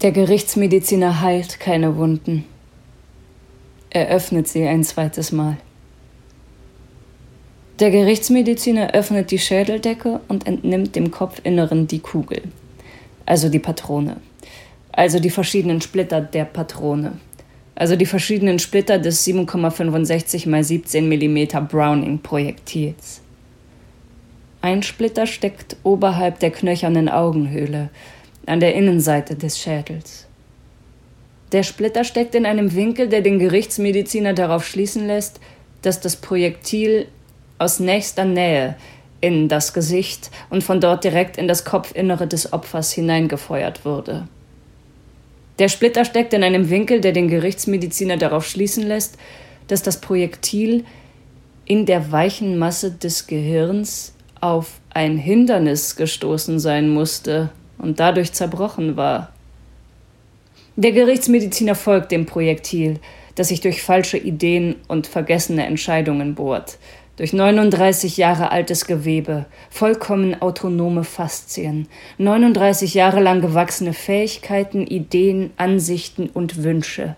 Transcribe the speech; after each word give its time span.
Der 0.00 0.12
Gerichtsmediziner 0.12 1.22
heilt 1.22 1.58
keine 1.58 1.96
Wunden. 1.96 2.44
Er 3.90 4.06
öffnet 4.10 4.46
sie 4.46 4.64
ein 4.64 4.84
zweites 4.84 5.32
Mal. 5.32 5.56
Der 7.80 7.90
Gerichtsmediziner 7.90 8.94
öffnet 8.94 9.32
die 9.32 9.40
Schädeldecke 9.40 10.20
und 10.28 10.46
entnimmt 10.46 10.94
dem 10.94 11.10
Kopfinneren 11.10 11.88
die 11.88 11.98
Kugel, 11.98 12.42
also 13.26 13.48
die 13.48 13.58
Patrone, 13.58 14.18
also 14.92 15.18
die 15.18 15.30
verschiedenen 15.30 15.80
Splitter 15.80 16.20
der 16.20 16.44
Patrone, 16.44 17.14
also 17.74 17.96
die 17.96 18.06
verschiedenen 18.06 18.60
Splitter 18.60 19.00
des 19.00 19.26
7,65 19.26 20.46
x 20.46 20.68
17 20.68 21.08
mm 21.08 21.66
Browning-Projektils. 21.66 23.20
Ein 24.60 24.84
Splitter 24.84 25.26
steckt 25.26 25.76
oberhalb 25.82 26.38
der 26.38 26.52
knöchernen 26.52 27.08
Augenhöhle, 27.08 27.90
an 28.48 28.60
der 28.60 28.74
Innenseite 28.74 29.36
des 29.36 29.58
Schädels. 29.58 30.26
Der 31.52 31.62
Splitter 31.62 32.04
steckt 32.04 32.34
in 32.34 32.44
einem 32.44 32.74
Winkel, 32.74 33.08
der 33.08 33.22
den 33.22 33.38
Gerichtsmediziner 33.38 34.34
darauf 34.34 34.66
schließen 34.66 35.06
lässt, 35.06 35.40
dass 35.82 36.00
das 36.00 36.16
Projektil 36.16 37.06
aus 37.58 37.80
nächster 37.80 38.24
Nähe 38.24 38.76
in 39.20 39.48
das 39.48 39.72
Gesicht 39.72 40.30
und 40.50 40.62
von 40.62 40.80
dort 40.80 41.04
direkt 41.04 41.38
in 41.38 41.48
das 41.48 41.64
Kopfinnere 41.64 42.26
des 42.26 42.52
Opfers 42.52 42.92
hineingefeuert 42.92 43.84
wurde. 43.84 44.28
Der 45.58 45.68
Splitter 45.68 46.04
steckt 46.04 46.34
in 46.34 46.44
einem 46.44 46.70
Winkel, 46.70 47.00
der 47.00 47.12
den 47.12 47.28
Gerichtsmediziner 47.28 48.16
darauf 48.16 48.46
schließen 48.46 48.86
lässt, 48.86 49.16
dass 49.66 49.82
das 49.82 50.00
Projektil 50.00 50.84
in 51.64 51.84
der 51.84 52.12
weichen 52.12 52.58
Masse 52.58 52.92
des 52.92 53.26
Gehirns 53.26 54.14
auf 54.40 54.80
ein 54.90 55.18
Hindernis 55.18 55.96
gestoßen 55.96 56.60
sein 56.60 56.88
musste, 56.88 57.50
und 57.78 58.00
dadurch 58.00 58.32
zerbrochen 58.32 58.96
war. 58.96 59.32
Der 60.76 60.92
Gerichtsmediziner 60.92 61.74
folgt 61.74 62.12
dem 62.12 62.26
Projektil, 62.26 63.00
das 63.34 63.48
sich 63.48 63.60
durch 63.60 63.82
falsche 63.82 64.18
Ideen 64.18 64.76
und 64.88 65.06
vergessene 65.06 65.66
Entscheidungen 65.66 66.34
bohrt, 66.34 66.78
durch 67.16 67.32
39 67.32 68.16
Jahre 68.16 68.52
altes 68.52 68.86
Gewebe, 68.86 69.46
vollkommen 69.70 70.40
autonome 70.40 71.02
Faszien, 71.02 71.88
39 72.18 72.94
Jahre 72.94 73.20
lang 73.20 73.40
gewachsene 73.40 73.92
Fähigkeiten, 73.92 74.86
Ideen, 74.86 75.50
Ansichten 75.56 76.28
und 76.28 76.62
Wünsche, 76.62 77.16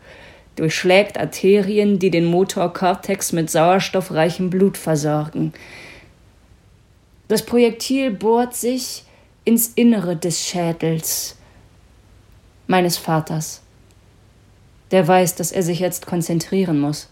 durchschlägt 0.56 1.18
Arterien, 1.20 1.98
die 1.98 2.10
den 2.10 2.24
Motorkortex 2.24 3.32
mit 3.32 3.50
sauerstoffreichem 3.50 4.48
Blut 4.48 4.78
versorgen. 4.78 5.52
Das 7.28 7.44
Projektil 7.44 8.10
bohrt 8.10 8.54
sich 8.54 9.04
ins 9.50 9.66
Innere 9.74 10.14
des 10.14 10.46
Schädels 10.46 11.36
meines 12.68 12.98
Vaters. 12.98 13.62
Der 14.92 15.08
weiß, 15.08 15.34
dass 15.34 15.50
er 15.50 15.64
sich 15.64 15.80
jetzt 15.80 16.06
konzentrieren 16.06 16.78
muss. 16.78 17.08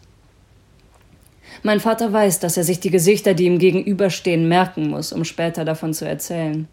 Mein 1.65 1.81
Vater 1.81 2.13
weiß, 2.13 2.39
dass 2.39 2.57
er 2.57 2.63
sich 2.63 2.79
die 2.79 2.93
Gesichter, 2.93 3.35
die 3.35 3.47
ihm 3.47 3.59
gegenüberstehen, 3.59 4.47
merken 4.47 4.89
muss, 4.89 5.13
um 5.13 5.25
später 5.25 5.65
davon 5.65 5.93
zu 5.93 6.07
erzählen. 6.07 6.69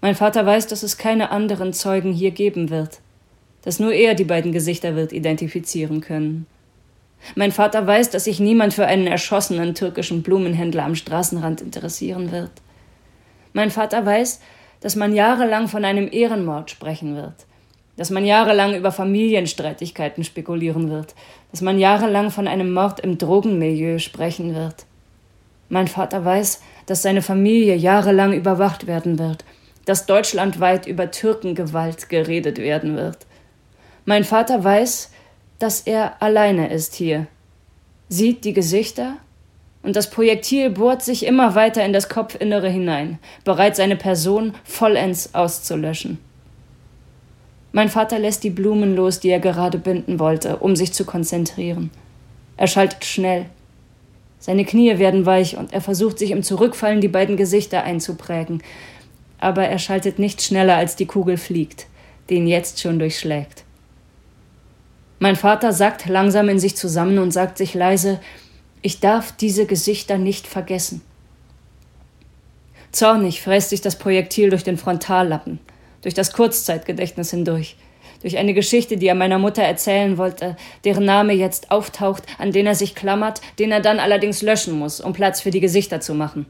Mein 0.00 0.14
Vater 0.14 0.46
weiß, 0.46 0.68
dass 0.68 0.82
es 0.82 0.96
keine 0.96 1.30
anderen 1.32 1.74
Zeugen 1.74 2.14
hier 2.14 2.30
geben 2.30 2.70
wird, 2.70 3.00
dass 3.60 3.78
nur 3.78 3.92
er 3.92 4.14
die 4.14 4.24
beiden 4.24 4.52
Gesichter 4.52 4.96
wird 4.96 5.12
identifizieren 5.12 6.00
können. 6.00 6.46
Mein 7.34 7.52
Vater 7.52 7.86
weiß, 7.86 8.08
dass 8.08 8.24
sich 8.24 8.40
niemand 8.40 8.72
für 8.72 8.86
einen 8.86 9.06
erschossenen 9.06 9.74
türkischen 9.74 10.22
Blumenhändler 10.22 10.84
am 10.84 10.94
Straßenrand 10.94 11.60
interessieren 11.60 12.32
wird. 12.32 12.52
Mein 13.52 13.70
Vater 13.70 14.06
weiß, 14.06 14.40
dass 14.82 14.96
man 14.96 15.14
jahrelang 15.14 15.68
von 15.68 15.84
einem 15.84 16.08
Ehrenmord 16.12 16.70
sprechen 16.70 17.16
wird, 17.16 17.46
dass 17.96 18.10
man 18.10 18.24
jahrelang 18.24 18.74
über 18.74 18.92
Familienstreitigkeiten 18.92 20.24
spekulieren 20.24 20.90
wird, 20.90 21.14
dass 21.50 21.62
man 21.62 21.78
jahrelang 21.78 22.30
von 22.30 22.48
einem 22.48 22.72
Mord 22.72 23.00
im 23.00 23.16
Drogenmilieu 23.16 23.98
sprechen 23.98 24.54
wird. 24.54 24.86
Mein 25.68 25.88
Vater 25.88 26.24
weiß, 26.24 26.60
dass 26.86 27.02
seine 27.02 27.22
Familie 27.22 27.76
jahrelang 27.76 28.32
überwacht 28.32 28.86
werden 28.86 29.18
wird, 29.18 29.44
dass 29.84 30.06
deutschlandweit 30.06 30.86
über 30.86 31.10
Türkengewalt 31.10 32.08
geredet 32.08 32.58
werden 32.58 32.96
wird. 32.96 33.26
Mein 34.04 34.24
Vater 34.24 34.62
weiß, 34.62 35.12
dass 35.58 35.80
er 35.80 36.20
alleine 36.20 36.72
ist 36.72 36.94
hier, 36.94 37.28
sieht 38.08 38.44
die 38.44 38.52
Gesichter 38.52 39.16
und 39.82 39.96
das 39.96 40.10
Projektil 40.10 40.70
bohrt 40.70 41.02
sich 41.02 41.26
immer 41.26 41.54
weiter 41.54 41.84
in 41.84 41.92
das 41.92 42.08
Kopfinnere 42.08 42.68
hinein, 42.68 43.18
bereit 43.44 43.76
seine 43.76 43.96
Person 43.96 44.54
vollends 44.64 45.34
auszulöschen. 45.34 46.18
Mein 47.72 47.88
Vater 47.88 48.18
lässt 48.18 48.44
die 48.44 48.50
Blumen 48.50 48.94
los, 48.94 49.18
die 49.18 49.30
er 49.30 49.40
gerade 49.40 49.78
binden 49.78 50.18
wollte, 50.18 50.58
um 50.58 50.76
sich 50.76 50.92
zu 50.92 51.04
konzentrieren. 51.04 51.90
Er 52.56 52.66
schaltet 52.66 53.04
schnell. 53.04 53.46
Seine 54.38 54.64
Knie 54.64 54.98
werden 54.98 55.24
weich 55.24 55.56
und 55.56 55.72
er 55.72 55.80
versucht 55.80 56.18
sich 56.18 56.32
im 56.32 56.42
Zurückfallen 56.42 57.00
die 57.00 57.08
beiden 57.08 57.36
Gesichter 57.36 57.82
einzuprägen. 57.82 58.62
Aber 59.38 59.64
er 59.64 59.78
schaltet 59.78 60.18
nicht 60.18 60.42
schneller, 60.42 60.76
als 60.76 60.96
die 60.96 61.06
Kugel 61.06 61.38
fliegt, 61.38 61.86
die 62.28 62.34
ihn 62.34 62.46
jetzt 62.46 62.80
schon 62.80 62.98
durchschlägt. 62.98 63.64
Mein 65.18 65.36
Vater 65.36 65.72
sackt 65.72 66.08
langsam 66.08 66.48
in 66.48 66.58
sich 66.58 66.76
zusammen 66.76 67.18
und 67.18 67.30
sagt 67.30 67.56
sich 67.56 67.74
leise, 67.74 68.20
ich 68.82 68.98
darf 68.98 69.32
diese 69.32 69.66
Gesichter 69.66 70.18
nicht 70.18 70.46
vergessen. 70.46 71.02
Zornig 72.90 73.40
fräst 73.40 73.70
sich 73.70 73.80
das 73.80 73.96
Projektil 73.96 74.50
durch 74.50 74.64
den 74.64 74.76
Frontallappen, 74.76 75.60
durch 76.02 76.14
das 76.14 76.32
Kurzzeitgedächtnis 76.32 77.30
hindurch, 77.30 77.76
durch 78.20 78.36
eine 78.36 78.54
Geschichte, 78.54 78.96
die 78.96 79.06
er 79.06 79.14
meiner 79.14 79.38
Mutter 79.38 79.62
erzählen 79.62 80.18
wollte, 80.18 80.56
deren 80.84 81.04
Name 81.04 81.32
jetzt 81.32 81.70
auftaucht, 81.70 82.24
an 82.38 82.52
den 82.52 82.66
er 82.66 82.74
sich 82.74 82.94
klammert, 82.94 83.40
den 83.58 83.72
er 83.72 83.80
dann 83.80 83.98
allerdings 83.98 84.42
löschen 84.42 84.78
muss, 84.78 85.00
um 85.00 85.12
Platz 85.12 85.40
für 85.40 85.50
die 85.50 85.60
Gesichter 85.60 86.00
zu 86.00 86.14
machen. 86.14 86.46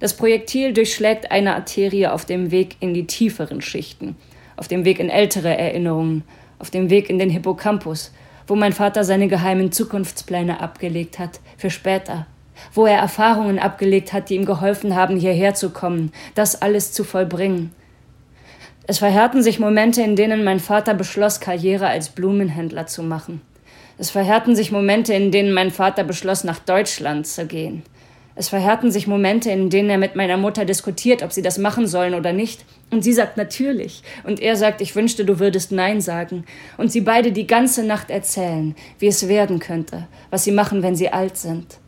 Das 0.00 0.14
Projektil 0.14 0.72
durchschlägt 0.72 1.30
eine 1.30 1.54
Arterie 1.54 2.08
auf 2.08 2.24
dem 2.24 2.50
Weg 2.50 2.76
in 2.80 2.92
die 2.92 3.06
tieferen 3.06 3.60
Schichten, 3.60 4.16
auf 4.56 4.68
dem 4.68 4.84
Weg 4.84 4.98
in 4.98 5.10
ältere 5.10 5.56
Erinnerungen, 5.56 6.24
auf 6.58 6.70
dem 6.70 6.90
Weg 6.90 7.08
in 7.08 7.18
den 7.18 7.30
Hippocampus, 7.30 8.12
wo 8.46 8.54
mein 8.54 8.72
Vater 8.72 9.04
seine 9.04 9.28
geheimen 9.28 9.72
Zukunftspläne 9.72 10.60
abgelegt 10.60 11.18
hat, 11.18 11.40
für 11.56 11.70
später, 11.70 12.26
wo 12.72 12.86
er 12.86 12.98
Erfahrungen 12.98 13.58
abgelegt 13.58 14.12
hat, 14.12 14.30
die 14.30 14.34
ihm 14.36 14.44
geholfen 14.44 14.94
haben, 14.94 15.16
hierher 15.16 15.54
zu 15.54 15.70
kommen, 15.70 16.12
das 16.34 16.62
alles 16.62 16.92
zu 16.92 17.04
vollbringen. 17.04 17.72
Es 18.86 18.98
verhärten 18.98 19.42
sich 19.42 19.58
Momente, 19.58 20.02
in 20.02 20.14
denen 20.14 20.44
mein 20.44 20.60
Vater 20.60 20.94
beschloss, 20.94 21.40
Karriere 21.40 21.88
als 21.88 22.10
Blumenhändler 22.10 22.86
zu 22.86 23.02
machen. 23.02 23.40
Es 23.98 24.10
verhärten 24.10 24.54
sich 24.54 24.70
Momente, 24.70 25.12
in 25.14 25.32
denen 25.32 25.52
mein 25.52 25.70
Vater 25.70 26.04
beschloss, 26.04 26.44
nach 26.44 26.60
Deutschland 26.60 27.26
zu 27.26 27.46
gehen. 27.46 27.82
Es 28.38 28.50
verhärten 28.50 28.90
sich 28.90 29.06
Momente, 29.06 29.50
in 29.50 29.70
denen 29.70 29.88
er 29.88 29.96
mit 29.96 30.14
meiner 30.14 30.36
Mutter 30.36 30.66
diskutiert, 30.66 31.22
ob 31.22 31.32
sie 31.32 31.40
das 31.40 31.56
machen 31.56 31.86
sollen 31.86 32.14
oder 32.14 32.34
nicht. 32.34 32.66
Und 32.90 33.02
sie 33.02 33.14
sagt 33.14 33.38
natürlich. 33.38 34.02
Und 34.24 34.40
er 34.40 34.56
sagt, 34.56 34.82
ich 34.82 34.94
wünschte, 34.94 35.24
du 35.24 35.38
würdest 35.38 35.72
Nein 35.72 36.02
sagen. 36.02 36.44
Und 36.76 36.92
sie 36.92 37.00
beide 37.00 37.32
die 37.32 37.46
ganze 37.46 37.82
Nacht 37.82 38.10
erzählen, 38.10 38.76
wie 38.98 39.06
es 39.06 39.26
werden 39.26 39.58
könnte, 39.58 40.06
was 40.28 40.44
sie 40.44 40.52
machen, 40.52 40.82
wenn 40.82 40.94
sie 40.94 41.08
alt 41.08 41.38
sind. 41.38 41.78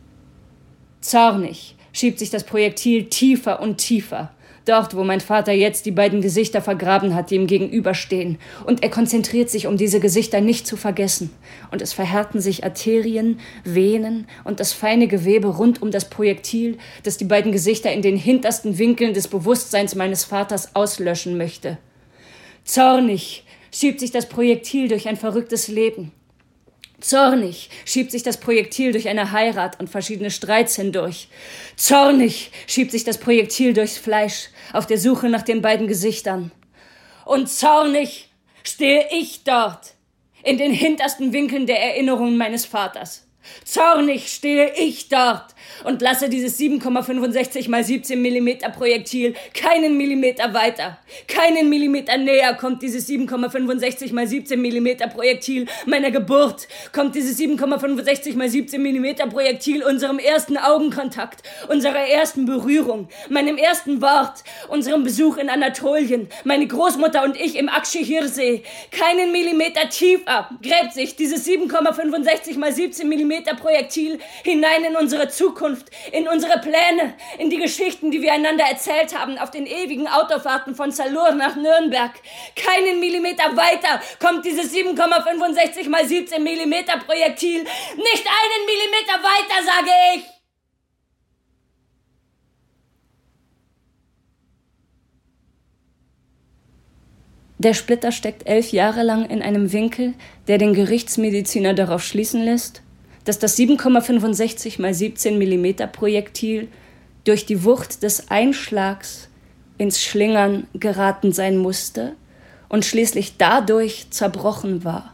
Zornig 1.01 1.75
schiebt 1.93 2.17
sich 2.17 2.31
das 2.31 2.43
Projektil 2.43 3.05
tiefer 3.05 3.61
und 3.61 3.77
tiefer 3.77 4.31
dort, 4.69 4.95
wo 4.95 5.03
mein 5.03 5.21
Vater 5.21 5.51
jetzt 5.51 5.85
die 5.85 5.91
beiden 5.91 6.21
Gesichter 6.21 6.61
vergraben 6.61 7.15
hat, 7.15 7.31
die 7.31 7.35
ihm 7.35 7.47
gegenüberstehen. 7.47 8.37
Und 8.65 8.83
er 8.83 8.89
konzentriert 8.89 9.49
sich, 9.49 9.67
um 9.67 9.77
diese 9.77 9.99
Gesichter 9.99 10.41
nicht 10.41 10.67
zu 10.67 10.77
vergessen. 10.77 11.31
Und 11.71 11.81
es 11.81 11.93
verhärten 11.93 12.39
sich 12.39 12.63
Arterien, 12.63 13.39
Venen 13.63 14.27
und 14.43 14.59
das 14.59 14.73
feine 14.73 15.07
Gewebe 15.07 15.47
rund 15.47 15.81
um 15.81 15.91
das 15.91 16.09
Projektil, 16.09 16.77
das 17.03 17.17
die 17.17 17.25
beiden 17.25 17.51
Gesichter 17.51 17.91
in 17.91 18.01
den 18.01 18.15
hintersten 18.15 18.77
Winkeln 18.77 19.13
des 19.13 19.27
Bewusstseins 19.27 19.95
meines 19.95 20.23
Vaters 20.23 20.75
auslöschen 20.75 21.37
möchte. 21.37 21.77
Zornig 22.63 23.43
schiebt 23.73 23.99
sich 23.99 24.11
das 24.11 24.29
Projektil 24.29 24.87
durch 24.87 25.07
ein 25.07 25.17
verrücktes 25.17 25.67
Leben. 25.67 26.11
Zornig 27.01 27.69
schiebt 27.85 28.11
sich 28.11 28.23
das 28.23 28.37
Projektil 28.37 28.91
durch 28.91 29.07
eine 29.07 29.31
Heirat 29.31 29.79
und 29.79 29.89
verschiedene 29.89 30.31
Streits 30.31 30.75
hindurch. 30.75 31.29
Zornig 31.75 32.51
schiebt 32.67 32.91
sich 32.91 33.03
das 33.03 33.17
Projektil 33.17 33.73
durchs 33.73 33.97
Fleisch 33.97 34.49
auf 34.73 34.85
der 34.85 34.97
Suche 34.97 35.29
nach 35.29 35.43
den 35.43 35.61
beiden 35.61 35.87
Gesichtern. 35.87 36.51
Und 37.25 37.49
zornig 37.49 38.29
stehe 38.63 39.07
ich 39.11 39.43
dort 39.43 39.93
in 40.43 40.57
den 40.57 40.71
hintersten 40.71 41.33
Winkeln 41.33 41.67
der 41.67 41.81
Erinnerungen 41.81 42.37
meines 42.37 42.65
Vaters. 42.65 43.27
Zornig 43.63 44.31
stehe 44.31 44.73
ich 44.75 45.09
dort 45.09 45.55
und 45.83 46.01
lasse 46.01 46.29
dieses 46.29 46.59
7,65 46.59 47.69
mal 47.69 47.83
17 47.83 48.21
Millimeter 48.21 48.69
Projektil 48.69 49.33
keinen 49.53 49.97
Millimeter 49.97 50.53
weiter. 50.53 50.97
Keinen 51.27 51.69
Millimeter 51.69 52.17
näher 52.17 52.53
kommt 52.55 52.81
dieses 52.81 53.07
7,65 53.07 54.13
mal 54.13 54.27
17 54.27 54.61
Millimeter 54.61 55.07
Projektil 55.07 55.67
meiner 55.85 56.11
Geburt. 56.11 56.67
Kommt 56.91 57.15
dieses 57.15 57.39
7,65 57.39 58.35
mal 58.37 58.49
17 58.49 58.81
Millimeter 58.81 59.27
Projektil 59.27 59.83
unserem 59.83 60.19
ersten 60.19 60.57
Augenkontakt, 60.57 61.43
unserer 61.67 62.07
ersten 62.07 62.45
Berührung, 62.45 63.09
meinem 63.29 63.57
ersten 63.57 64.01
Wort, 64.01 64.43
unserem 64.67 65.03
Besuch 65.03 65.37
in 65.37 65.49
Anatolien, 65.49 66.27
meine 66.43 66.67
Großmutter 66.67 67.23
und 67.23 67.39
ich 67.39 67.57
im 67.57 67.69
Akşehirsee. 67.69 68.63
Keinen 68.91 69.31
Millimeter 69.31 69.89
tiefer 69.89 70.49
gräbt 70.61 70.93
sich 70.93 71.15
dieses 71.15 71.47
7,65 71.47 72.57
mal 72.57 72.71
17 72.71 73.07
Millimeter 73.07 73.55
Projektil 73.55 74.19
hinein 74.43 74.83
in 74.85 74.95
unsere 74.95 75.29
Zukunft 75.29 75.58
Zukunft, 75.59 75.89
in 76.11 76.27
unsere 76.27 76.59
Pläne, 76.59 77.13
in 77.37 77.49
die 77.49 77.57
Geschichten, 77.57 78.11
die 78.11 78.21
wir 78.21 78.33
einander 78.33 78.63
erzählt 78.63 79.17
haben, 79.17 79.37
auf 79.37 79.51
den 79.51 79.65
ewigen 79.65 80.07
Autofahrten 80.07 80.73
von 80.73 80.91
Salur 80.91 81.31
nach 81.31 81.55
Nürnberg. 81.55 82.11
Keinen 82.55 82.99
Millimeter 82.99 83.55
weiter 83.55 84.01
kommt 84.19 84.45
dieses 84.45 84.73
7,65 84.73 85.89
mal 85.89 86.07
17 86.07 86.41
Millimeter 86.41 86.97
Projektil. 86.99 87.63
Nicht 87.63 88.25
einen 88.25 88.65
Millimeter 88.65 89.21
weiter, 89.21 89.65
sage 89.65 89.91
ich! 90.15 90.23
Der 97.57 97.73
Splitter 97.73 98.13
steckt 98.13 98.47
elf 98.47 98.71
Jahre 98.71 99.03
lang 99.03 99.29
in 99.29 99.41
einem 99.41 99.73
Winkel, 99.73 100.13
der 100.47 100.57
den 100.57 100.73
Gerichtsmediziner 100.73 101.73
darauf 101.73 102.01
schließen 102.01 102.41
lässt, 102.41 102.81
dass 103.29 103.37
das 103.37 103.55
7,65 103.59 104.81
mal 104.81 104.91
17 104.91 105.37
mm 105.37 105.91
Projektil 105.91 106.67
durch 107.25 107.45
die 107.45 107.63
Wucht 107.63 108.01
des 108.01 108.31
Einschlags 108.31 109.29
ins 109.77 110.01
Schlingern 110.01 110.65
geraten 110.73 111.31
sein 111.31 111.55
musste 111.55 112.15
und 112.69 112.85
schließlich 112.85 113.37
dadurch 113.37 114.07
zerbrochen 114.09 114.83
war. 114.83 115.13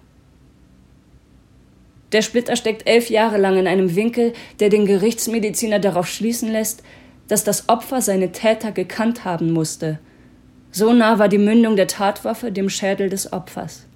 Der 2.14 2.22
Splitter 2.22 2.56
steckt 2.56 2.88
elf 2.88 3.10
Jahre 3.10 3.38
lang 3.38 3.58
in 3.58 3.68
einem 3.68 3.98
Winkel, 3.98 4.32
der 4.62 4.70
den 4.70 4.86
Gerichtsmediziner 4.86 5.80
darauf 5.80 6.08
schließen 6.08 6.50
lässt, 6.50 6.84
dass 7.28 7.44
das 7.44 7.68
Opfer 7.68 8.02
seine 8.02 8.32
Täter 8.32 8.72
gekannt 8.72 9.26
haben 9.26 9.52
musste. 9.52 10.00
So 10.72 10.94
nah 10.94 11.20
war 11.20 11.28
die 11.28 11.38
Mündung 11.38 11.76
der 11.76 11.88
Tatwaffe 11.88 12.54
dem 12.54 12.70
Schädel 12.70 13.10
des 13.10 13.34
Opfers. 13.34 13.88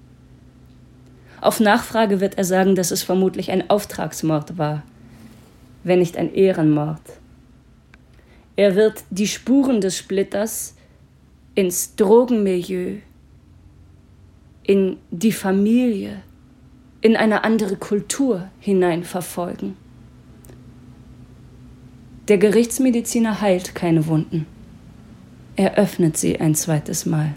Auf 1.40 1.60
Nachfrage 1.60 2.20
wird 2.20 2.36
er 2.36 2.44
sagen, 2.44 2.74
dass 2.74 2.90
es 2.90 3.02
vermutlich 3.02 3.50
ein 3.50 3.70
Auftragsmord 3.70 4.58
war, 4.58 4.82
wenn 5.84 6.00
nicht 6.00 6.16
ein 6.16 6.34
Ehrenmord. 6.34 7.00
Er 8.56 8.74
wird 8.74 9.04
die 9.10 9.26
Spuren 9.26 9.80
des 9.80 9.96
Splitters 9.96 10.74
ins 11.54 11.96
Drogenmilieu, 11.96 12.96
in 14.64 14.98
die 15.10 15.32
Familie, 15.32 16.22
in 17.00 17.16
eine 17.16 17.44
andere 17.44 17.76
Kultur 17.76 18.50
hinein 18.60 19.04
verfolgen. 19.04 19.76
Der 22.28 22.36
Gerichtsmediziner 22.36 23.40
heilt 23.40 23.74
keine 23.74 24.06
Wunden. 24.06 24.46
Er 25.56 25.76
öffnet 25.76 26.16
sie 26.16 26.38
ein 26.38 26.54
zweites 26.54 27.06
Mal. 27.06 27.34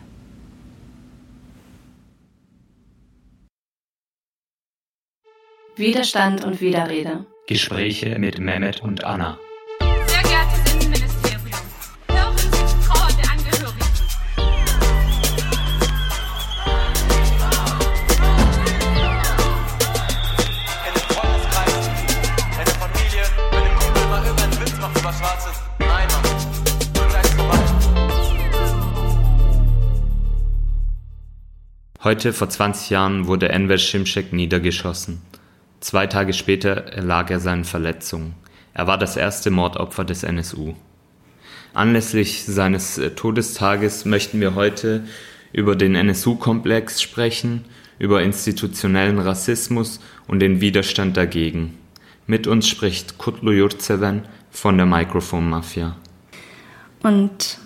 Widerstand 5.76 6.46
und 6.46 6.62
Widerrede. 6.62 7.26
Gespräche 7.48 8.20
mit 8.20 8.38
Mehmet 8.38 8.84
und 8.84 9.04
Anna. 9.04 9.40
Sehr 9.80 10.22
geehrtes 10.22 10.72
Innenministerium, 10.72 11.50
hören 12.10 12.38
Sie 12.38 12.88
Trauer 12.88 13.08
der 13.18 13.32
Angehörigen. 13.32 13.80
Heute 32.04 32.34
vor 32.34 32.50
20 32.50 32.92
Jahren 32.92 33.26
wurde 33.26 33.50
Enver 33.50 33.78
Şimşek 33.78 34.34
niedergeschossen. 34.34 35.22
Zwei 35.84 36.08
Tage 36.08 36.32
später 36.32 36.94
erlag 36.94 37.30
er 37.30 37.42
seinen 37.42 37.66
Verletzungen. 37.66 38.36
Er 38.74 38.88
war 38.88 38.98
das 38.98 39.18
erste 39.18 39.52
Mordopfer 39.52 40.06
des 40.06 40.24
NSU. 40.24 40.76
Anlässlich 41.74 42.46
seines 42.46 42.98
äh, 42.98 43.10
Todestages 43.10 44.06
möchten 44.06 44.40
wir 44.40 44.56
heute 44.56 45.04
über 45.52 45.76
den 45.76 45.96
NSU-Komplex 45.96 47.02
sprechen, 47.02 47.66
über 48.00 48.24
institutionellen 48.24 49.20
Rassismus 49.20 50.00
und 50.26 50.40
den 50.40 50.62
Widerstand 50.62 51.18
dagegen. 51.18 51.78
Mit 52.28 52.48
uns 52.48 52.70
spricht 52.70 53.18
Kutlu 53.18 53.52
Yurtseven 53.52 54.22
von 54.52 54.78
der 54.78 54.86
Microphone 54.86 55.50
Mafia. 55.50 55.98
Und 57.02 57.58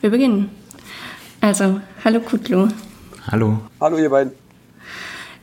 wir 0.00 0.10
beginnen. 0.10 0.50
Also, 1.40 1.80
hallo 2.04 2.20
Kutlu. 2.20 2.68
Hallo. 3.26 3.58
Hallo 3.80 3.98
ihr 3.98 4.08
beiden. 4.08 4.41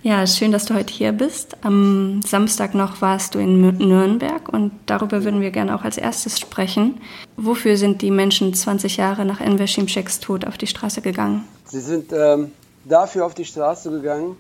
Ja, 0.02 0.26
schön, 0.26 0.54
dass 0.54 0.64
du 0.64 0.76
heute 0.76 0.94
hier 0.94 1.12
bist. 1.12 1.58
Am 1.62 2.22
Samstag 2.22 2.74
noch 2.74 3.02
warst 3.02 3.36
du 3.36 3.40
in 3.40 3.60
Nürnberg 3.60 4.48
und 4.48 4.72
darüber 4.86 5.26
würden 5.26 5.42
wir 5.42 5.52
gerne 5.52 5.76
auch 5.76 5.84
als 5.84 5.98
erstes 5.98 6.40
sprechen. 6.40 7.02
Wofür 7.36 7.76
sind 7.76 8.02
die 8.02 8.10
Menschen 8.10 8.54
20 8.54 8.96
Jahre 8.96 9.26
nach 9.26 9.42
Enver 9.42 9.68
Şimşek's 9.68 10.22
Tod 10.22 10.48
auf 10.48 10.58
die 10.58 10.68
Straße 10.68 11.02
gegangen? 11.02 11.44
Sie 11.66 11.82
sind 11.82 12.14
ähm, 12.14 12.54
dafür 12.86 13.26
auf 13.26 13.34
die 13.34 13.44
Straße 13.44 13.92
gegangen, 13.92 14.38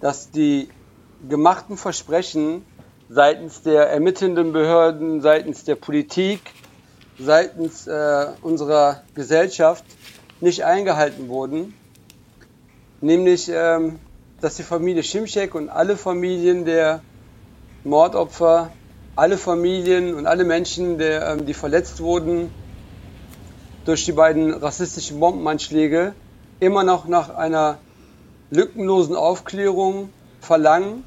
dass 0.00 0.32
die 0.32 0.68
gemachten 1.28 1.76
Versprechen 1.76 2.64
seitens 3.08 3.62
der 3.62 3.88
ermittelnden 3.88 4.52
Behörden, 4.52 5.20
seitens 5.20 5.62
der 5.62 5.76
Politik, 5.76 6.40
seitens 7.20 7.86
äh, 7.86 8.26
unserer 8.42 9.02
Gesellschaft 9.14 9.84
nicht 10.40 10.64
eingehalten 10.64 11.28
wurden. 11.28 11.72
Nämlich 13.00 13.48
ähm, 13.48 14.00
dass 14.40 14.56
die 14.56 14.62
Familie 14.62 15.02
Schimschek 15.02 15.54
und 15.54 15.68
alle 15.68 15.96
Familien 15.96 16.64
der 16.64 17.02
Mordopfer, 17.84 18.72
alle 19.16 19.36
Familien 19.36 20.14
und 20.14 20.26
alle 20.26 20.44
Menschen, 20.44 20.98
der, 20.98 21.28
ähm, 21.28 21.46
die 21.46 21.54
verletzt 21.54 22.00
wurden 22.00 22.50
durch 23.84 24.04
die 24.04 24.12
beiden 24.12 24.52
rassistischen 24.52 25.20
Bombenanschläge, 25.20 26.14
immer 26.58 26.84
noch 26.84 27.06
nach 27.06 27.34
einer 27.34 27.78
lückenlosen 28.50 29.16
Aufklärung 29.16 30.10
verlangen. 30.40 31.04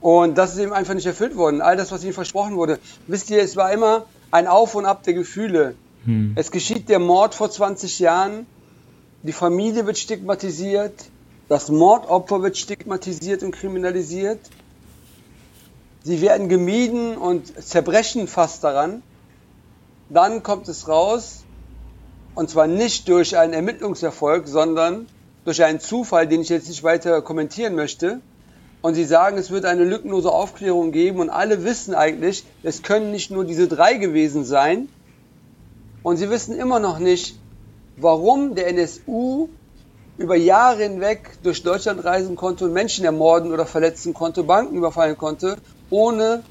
Und 0.00 0.36
das 0.36 0.54
ist 0.54 0.58
eben 0.58 0.72
einfach 0.72 0.94
nicht 0.94 1.06
erfüllt 1.06 1.36
worden. 1.36 1.60
All 1.60 1.76
das, 1.76 1.92
was 1.92 2.02
ihnen 2.02 2.12
versprochen 2.12 2.56
wurde. 2.56 2.78
Wisst 3.06 3.30
ihr, 3.30 3.42
es 3.42 3.56
war 3.56 3.72
immer 3.72 4.06
ein 4.30 4.46
Auf 4.46 4.74
und 4.74 4.84
Ab 4.84 5.04
der 5.04 5.14
Gefühle. 5.14 5.74
Hm. 6.04 6.32
Es 6.34 6.50
geschieht 6.50 6.88
der 6.88 6.98
Mord 6.98 7.34
vor 7.34 7.50
20 7.50 7.98
Jahren. 7.98 8.46
Die 9.22 9.32
Familie 9.32 9.86
wird 9.86 9.98
stigmatisiert. 9.98 10.94
Das 11.48 11.68
Mordopfer 11.68 12.42
wird 12.42 12.56
stigmatisiert 12.56 13.42
und 13.42 13.52
kriminalisiert. 13.52 14.40
Sie 16.04 16.20
werden 16.20 16.48
gemieden 16.48 17.16
und 17.16 17.62
zerbrechen 17.62 18.26
fast 18.26 18.64
daran. 18.64 19.02
Dann 20.08 20.42
kommt 20.42 20.68
es 20.68 20.88
raus, 20.88 21.44
und 22.34 22.50
zwar 22.50 22.66
nicht 22.66 23.08
durch 23.08 23.36
einen 23.36 23.52
Ermittlungserfolg, 23.52 24.48
sondern 24.48 25.06
durch 25.44 25.62
einen 25.62 25.80
Zufall, 25.80 26.26
den 26.26 26.40
ich 26.40 26.48
jetzt 26.48 26.68
nicht 26.68 26.82
weiter 26.82 27.20
kommentieren 27.22 27.74
möchte. 27.74 28.20
Und 28.80 28.94
sie 28.94 29.04
sagen, 29.04 29.38
es 29.38 29.50
wird 29.50 29.64
eine 29.64 29.84
lückenlose 29.84 30.30
Aufklärung 30.30 30.90
geben 30.90 31.20
und 31.20 31.30
alle 31.30 31.64
wissen 31.64 31.94
eigentlich, 31.94 32.44
es 32.62 32.82
können 32.82 33.12
nicht 33.12 33.30
nur 33.30 33.44
diese 33.44 33.68
drei 33.68 33.94
gewesen 33.94 34.44
sein. 34.44 34.88
Und 36.02 36.16
sie 36.16 36.30
wissen 36.30 36.56
immer 36.56 36.80
noch 36.80 36.98
nicht, 36.98 37.38
warum 37.96 38.56
der 38.56 38.66
NSU 38.68 39.48
über 40.22 40.36
Jahre 40.36 40.82
hinweg 40.82 41.30
durch 41.42 41.62
Deutschland 41.62 42.04
reisen 42.04 42.36
konnte 42.36 42.64
und 42.64 42.72
Menschen 42.72 43.04
ermorden 43.04 43.52
oder 43.52 43.66
verletzen 43.66 44.14
konnte, 44.14 44.44
Banken 44.44 44.76
überfallen 44.76 45.18
konnte, 45.18 45.56
ohne 45.90 46.42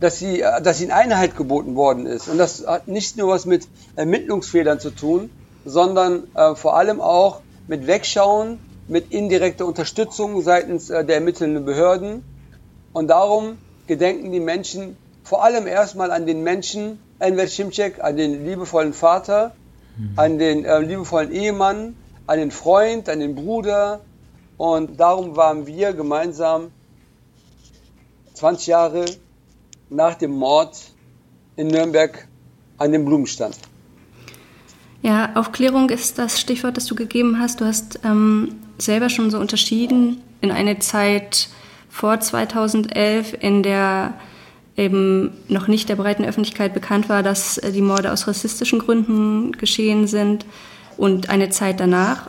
dass, 0.00 0.18
sie, 0.18 0.44
dass 0.62 0.80
ihnen 0.80 0.92
Einheit 0.92 1.36
geboten 1.36 1.74
worden 1.74 2.06
ist. 2.06 2.28
Und 2.28 2.38
das 2.38 2.64
hat 2.66 2.86
nicht 2.86 3.16
nur 3.16 3.28
was 3.30 3.46
mit 3.46 3.66
Ermittlungsfehlern 3.96 4.78
zu 4.78 4.90
tun, 4.90 5.30
sondern 5.64 6.24
äh, 6.34 6.54
vor 6.54 6.76
allem 6.76 7.00
auch 7.00 7.40
mit 7.66 7.86
Wegschauen, 7.86 8.58
mit 8.86 9.12
indirekter 9.12 9.66
Unterstützung 9.66 10.40
seitens 10.42 10.90
äh, 10.90 11.04
der 11.04 11.16
ermittelnden 11.16 11.64
Behörden. 11.64 12.22
Und 12.92 13.08
darum 13.08 13.58
gedenken 13.86 14.30
die 14.30 14.40
Menschen 14.40 14.96
vor 15.24 15.44
allem 15.44 15.66
erstmal 15.66 16.10
an 16.10 16.26
den 16.26 16.42
Menschen, 16.42 17.00
Enver 17.18 17.48
Şimşek, 17.48 18.00
an 18.00 18.16
den 18.16 18.46
liebevollen 18.46 18.92
Vater, 18.92 19.52
mhm. 19.96 20.12
an 20.16 20.38
den 20.38 20.64
äh, 20.64 20.78
liebevollen 20.78 21.32
Ehemann, 21.32 21.96
an 22.28 22.50
Freund, 22.50 23.08
einen 23.08 23.34
Bruder. 23.34 24.00
Und 24.56 25.00
darum 25.00 25.34
waren 25.36 25.66
wir 25.66 25.92
gemeinsam 25.92 26.70
20 28.34 28.66
Jahre 28.68 29.04
nach 29.88 30.14
dem 30.14 30.32
Mord 30.32 30.76
in 31.56 31.68
Nürnberg 31.68 32.28
an 32.76 32.92
dem 32.92 33.04
Blumenstand. 33.04 33.56
Ja, 35.00 35.36
Aufklärung 35.36 35.90
ist 35.90 36.18
das 36.18 36.40
Stichwort, 36.40 36.76
das 36.76 36.86
du 36.86 36.94
gegeben 36.94 37.38
hast. 37.40 37.60
Du 37.60 37.64
hast 37.64 38.00
ähm, 38.04 38.56
selber 38.78 39.08
schon 39.08 39.30
so 39.30 39.38
unterschieden 39.38 40.22
in 40.40 40.50
eine 40.50 40.78
Zeit 40.80 41.48
vor 41.88 42.20
2011, 42.20 43.36
in 43.40 43.62
der 43.62 44.14
eben 44.76 45.32
noch 45.48 45.66
nicht 45.66 45.88
der 45.88 45.96
breiten 45.96 46.24
Öffentlichkeit 46.24 46.74
bekannt 46.74 47.08
war, 47.08 47.22
dass 47.22 47.58
äh, 47.58 47.72
die 47.72 47.80
Morde 47.80 48.12
aus 48.12 48.26
rassistischen 48.26 48.80
Gründen 48.80 49.52
geschehen 49.52 50.06
sind 50.06 50.44
und 50.98 51.30
eine 51.30 51.48
Zeit 51.48 51.80
danach. 51.80 52.28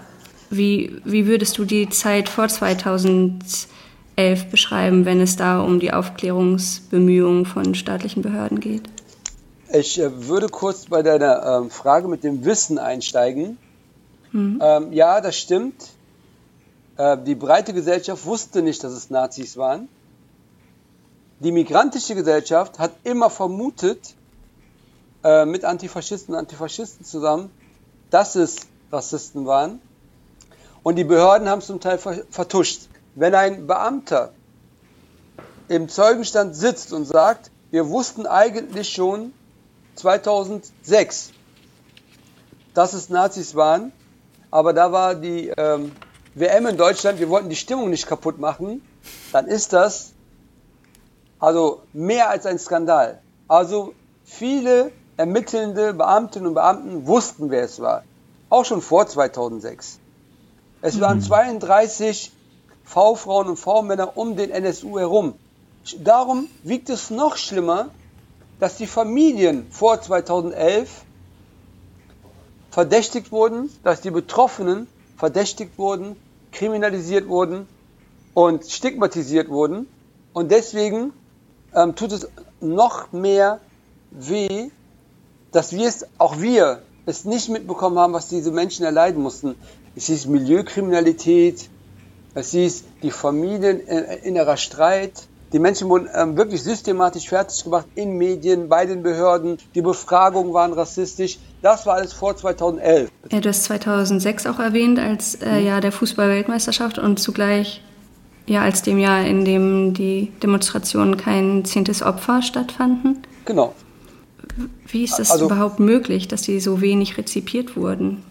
Wie, 0.50 1.02
wie 1.04 1.28
würdest 1.28 1.58
du 1.58 1.66
die 1.66 1.90
Zeit 1.90 2.30
vor 2.30 2.48
2011 2.48 3.66
beschreiben, 4.50 5.06
wenn 5.06 5.20
es 5.20 5.36
da 5.36 5.60
um 5.60 5.80
die 5.80 5.92
Aufklärungsbemühungen 5.92 7.46
von 7.46 7.76
staatlichen 7.76 8.22
Behörden 8.22 8.62
geht? 8.62 8.84
Ich 9.72 10.00
äh, 10.00 10.28
würde 10.28 10.48
kurz 10.48 10.86
bei 10.86 11.04
deiner 11.04 11.44
ähm, 11.44 11.70
Frage 11.70 12.08
mit 12.08 12.24
dem 12.24 12.46
Wissen 12.46 12.80
einsteigen. 12.80 13.58
Ähm, 14.34 14.94
ja, 14.94 15.22
das 15.22 15.38
stimmt. 15.38 15.90
Äh, 16.98 17.18
die 17.26 17.36
breite 17.36 17.74
Gesellschaft 17.74 18.26
wusste 18.26 18.62
nicht, 18.62 18.84
dass 18.84 18.94
es 18.94 19.10
Nazis 19.10 19.58
waren. 19.58 19.88
Die 21.40 21.52
migrantische 21.52 22.16
Gesellschaft 22.16 22.80
hat 22.80 22.92
immer 23.04 23.30
vermutet, 23.30 24.16
äh, 25.24 25.46
mit 25.46 25.66
Antifaschisten 25.66 26.34
und 26.34 26.40
Antifaschisten 26.40 27.06
zusammen, 27.06 27.50
dass 28.10 28.36
es 28.36 28.58
Rassisten 28.92 29.46
waren. 29.46 29.82
Und 30.84 30.96
die 30.96 31.04
Behörden 31.04 31.50
haben 31.50 31.60
es 31.60 31.68
zum 31.68 31.80
Teil 31.80 31.98
ver 31.98 32.24
vertuscht. 32.30 32.88
Wenn 33.16 33.36
ein 33.36 33.68
Beamter 33.68 34.32
im 35.68 35.90
Zeugenstand 35.90 36.56
sitzt 36.56 36.94
und 36.94 37.06
sagt, 37.06 37.52
wir 37.72 37.90
wussten 37.90 38.26
eigentlich 38.26 38.90
schon 38.90 39.34
2006, 39.96 41.32
dass 42.74 42.94
es 42.94 43.10
Nazis 43.10 43.56
waren, 43.56 43.92
aber 44.52 44.74
da 44.74 44.92
war 44.92 45.16
die 45.16 45.50
ähm, 45.50 45.92
WM 46.34 46.68
in 46.68 46.78
Deutschland, 46.78 47.20
wir 47.20 47.30
wollten 47.30 47.50
die 47.50 47.56
Stimmung 47.56 47.90
nicht 47.90 48.08
kaputt 48.08 48.40
machen, 48.40 48.82
dann 49.32 49.48
ist 49.48 49.74
das 49.74 50.14
also 51.40 51.84
mehr 51.94 52.30
als 52.30 52.46
ein 52.46 52.60
Skandal. 52.60 53.22
Also 53.48 53.94
viele 54.24 54.92
ermittelnde 55.20 55.94
Beamtinnen 55.94 56.48
und 56.48 56.54
Beamten 56.54 57.06
wussten, 57.06 57.52
wer 57.52 57.64
es 57.66 57.82
war. 57.82 58.04
Auch 58.50 58.64
schon 58.64 58.82
vor 58.82 59.06
2006. 59.06 60.00
Es 60.82 61.02
waren 61.02 61.22
32 61.22 62.32
V-Frauen 62.86 63.50
und 63.50 63.58
V-Männer 63.58 64.16
um 64.16 64.38
den 64.38 64.50
NSU 64.50 64.98
herum. 64.98 65.34
Darum 66.02 66.48
wiegt 66.64 66.90
es 66.90 67.10
noch 67.10 67.36
schlimmer, 67.36 67.90
dass 68.62 68.78
die 68.78 68.88
Familien 68.88 69.70
vor 69.70 70.02
2011 70.02 71.04
verdächtigt 72.72 73.34
wurden, 73.34 73.70
dass 73.84 74.00
die 74.00 74.12
Betroffenen 74.12 74.88
verdächtigt 75.18 75.78
wurden, 75.78 76.16
kriminalisiert 76.54 77.28
wurden 77.28 77.68
und 78.34 78.66
stigmatisiert 78.72 79.50
wurden. 79.50 79.86
Und 80.32 80.50
deswegen 80.50 81.12
ähm, 81.76 81.98
tut 81.98 82.14
es 82.14 82.30
noch 82.62 83.12
mehr 83.12 83.60
weh, 84.12 84.72
dass 85.52 85.74
wir 85.74 85.88
es, 85.88 86.06
auch 86.18 86.40
wir, 86.40 86.82
es 87.06 87.26
nicht 87.26 87.50
mitbekommen 87.50 87.98
haben, 87.98 88.14
was 88.14 88.28
diese 88.28 88.52
Menschen 88.52 88.86
erleiden 88.86 89.22
mussten. 89.22 89.56
Es 89.96 90.08
hieß 90.08 90.28
Milieukriminalität, 90.28 91.70
es 92.36 92.52
hieß 92.52 92.84
die 93.02 93.12
Familien 93.12 93.86
äh, 93.88 94.16
innerer 94.24 94.58
Streit. 94.58 95.28
Die 95.52 95.58
Menschen 95.58 95.90
wurden 95.90 96.08
ähm, 96.14 96.38
wirklich 96.38 96.62
systematisch 96.62 97.28
fertig 97.28 97.64
gemacht 97.64 97.88
in 97.96 98.18
Medien, 98.18 98.70
bei 98.70 98.86
den 98.86 99.02
Behörden. 99.02 99.58
Die 99.74 99.82
Befragungen 99.82 100.54
waren 100.54 100.74
rassistisch. 100.74 101.40
Das 101.64 101.88
war 101.88 101.96
alles 101.96 102.14
vor 102.14 102.38
2011. 102.38 103.10
Ja, 103.32 103.40
du 103.40 103.50
hast 103.50 103.64
2006 103.64 104.46
auch 104.46 104.60
erwähnt 104.60 105.00
als 105.00 105.36
äh, 105.42 105.60
Jahr 105.60 105.82
der 105.82 105.92
Fußball-Weltmeisterschaft 105.92 107.00
und 107.00 107.20
zugleich 107.20 107.82
ja 108.46 108.62
als 108.62 108.84
dem 108.84 109.00
Jahr, 109.00 109.26
in 109.26 109.44
dem 109.44 109.96
die 109.96 110.32
Demonstrationen 110.44 111.18
kein 111.18 111.66
zehntes 111.66 112.04
Opfer 112.04 112.44
stattfanden. 112.44 113.24
Genau. 113.46 113.74
Wie 114.88 115.04
ist 115.04 115.20
es 115.20 115.32
Also- 115.32 115.46
überhaupt 115.46 115.80
möglich, 115.80 116.28
dass 116.28 116.44
sie 116.44 116.60
so 116.60 116.82
wenig 116.82 117.18
rezipiert 117.18 117.76
wurden? 117.76 118.24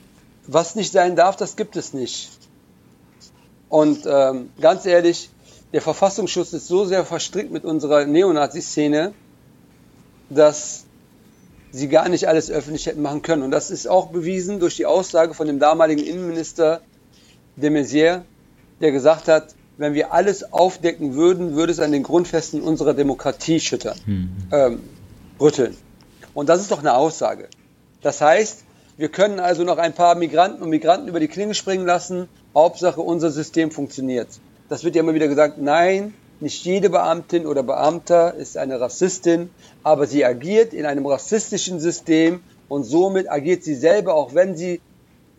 Was 0.46 0.74
nicht 0.74 0.92
sein 0.92 1.14
darf, 1.16 1.36
das 1.36 1.56
gibt 1.56 1.76
es 1.76 1.92
nicht. 1.92 2.30
Und 3.68 4.06
ähm, 4.06 4.48
ganz 4.60 4.86
ehrlich, 4.86 5.28
der 5.72 5.82
Verfassungsschutz 5.82 6.52
ist 6.54 6.66
so 6.68 6.86
sehr 6.86 7.04
verstrickt 7.04 7.52
mit 7.52 7.64
unserer 7.64 8.06
Neonazi-Szene, 8.06 9.12
dass 10.30 10.84
sie 11.70 11.88
gar 11.88 12.08
nicht 12.08 12.28
alles 12.28 12.50
öffentlich 12.50 12.86
hätten 12.86 13.02
machen 13.02 13.20
können. 13.20 13.42
Und 13.42 13.50
das 13.50 13.70
ist 13.70 13.86
auch 13.88 14.06
bewiesen 14.08 14.58
durch 14.58 14.76
die 14.76 14.86
Aussage 14.86 15.34
von 15.34 15.46
dem 15.46 15.58
damaligen 15.58 16.02
Innenminister 16.02 16.80
de 17.56 17.68
Maizière, 17.70 18.22
der 18.80 18.92
gesagt 18.92 19.28
hat, 19.28 19.54
wenn 19.76 19.92
wir 19.94 20.12
alles 20.14 20.52
aufdecken 20.52 21.14
würden, 21.14 21.54
würde 21.54 21.72
es 21.72 21.78
an 21.78 21.92
den 21.92 22.02
Grundfesten 22.02 22.62
unserer 22.62 22.94
Demokratie 22.94 23.60
schüttern, 23.60 23.98
ähm, 24.50 24.80
rütteln. 25.38 25.76
Und 26.38 26.48
das 26.48 26.60
ist 26.60 26.70
doch 26.70 26.78
eine 26.78 26.94
Aussage. 26.94 27.48
Das 28.00 28.20
heißt, 28.20 28.62
wir 28.96 29.08
können 29.08 29.40
also 29.40 29.64
noch 29.64 29.76
ein 29.76 29.92
paar 29.92 30.14
Migranten 30.14 30.62
und 30.62 30.70
Migranten 30.70 31.08
über 31.08 31.18
die 31.18 31.26
Klinge 31.26 31.52
springen 31.52 31.84
lassen. 31.84 32.28
Hauptsache, 32.54 33.00
unser 33.00 33.32
System 33.32 33.72
funktioniert. 33.72 34.28
Das 34.68 34.84
wird 34.84 34.94
ja 34.94 35.02
immer 35.02 35.14
wieder 35.14 35.26
gesagt, 35.26 35.58
nein, 35.58 36.14
nicht 36.38 36.64
jede 36.64 36.90
Beamtin 36.90 37.44
oder 37.44 37.64
Beamter 37.64 38.34
ist 38.34 38.56
eine 38.56 38.80
Rassistin, 38.80 39.50
aber 39.82 40.06
sie 40.06 40.24
agiert 40.24 40.74
in 40.74 40.86
einem 40.86 41.06
rassistischen 41.06 41.80
System 41.80 42.40
und 42.68 42.84
somit 42.84 43.28
agiert 43.28 43.64
sie 43.64 43.74
selber, 43.74 44.14
auch 44.14 44.32
wenn 44.32 44.56
sie 44.56 44.80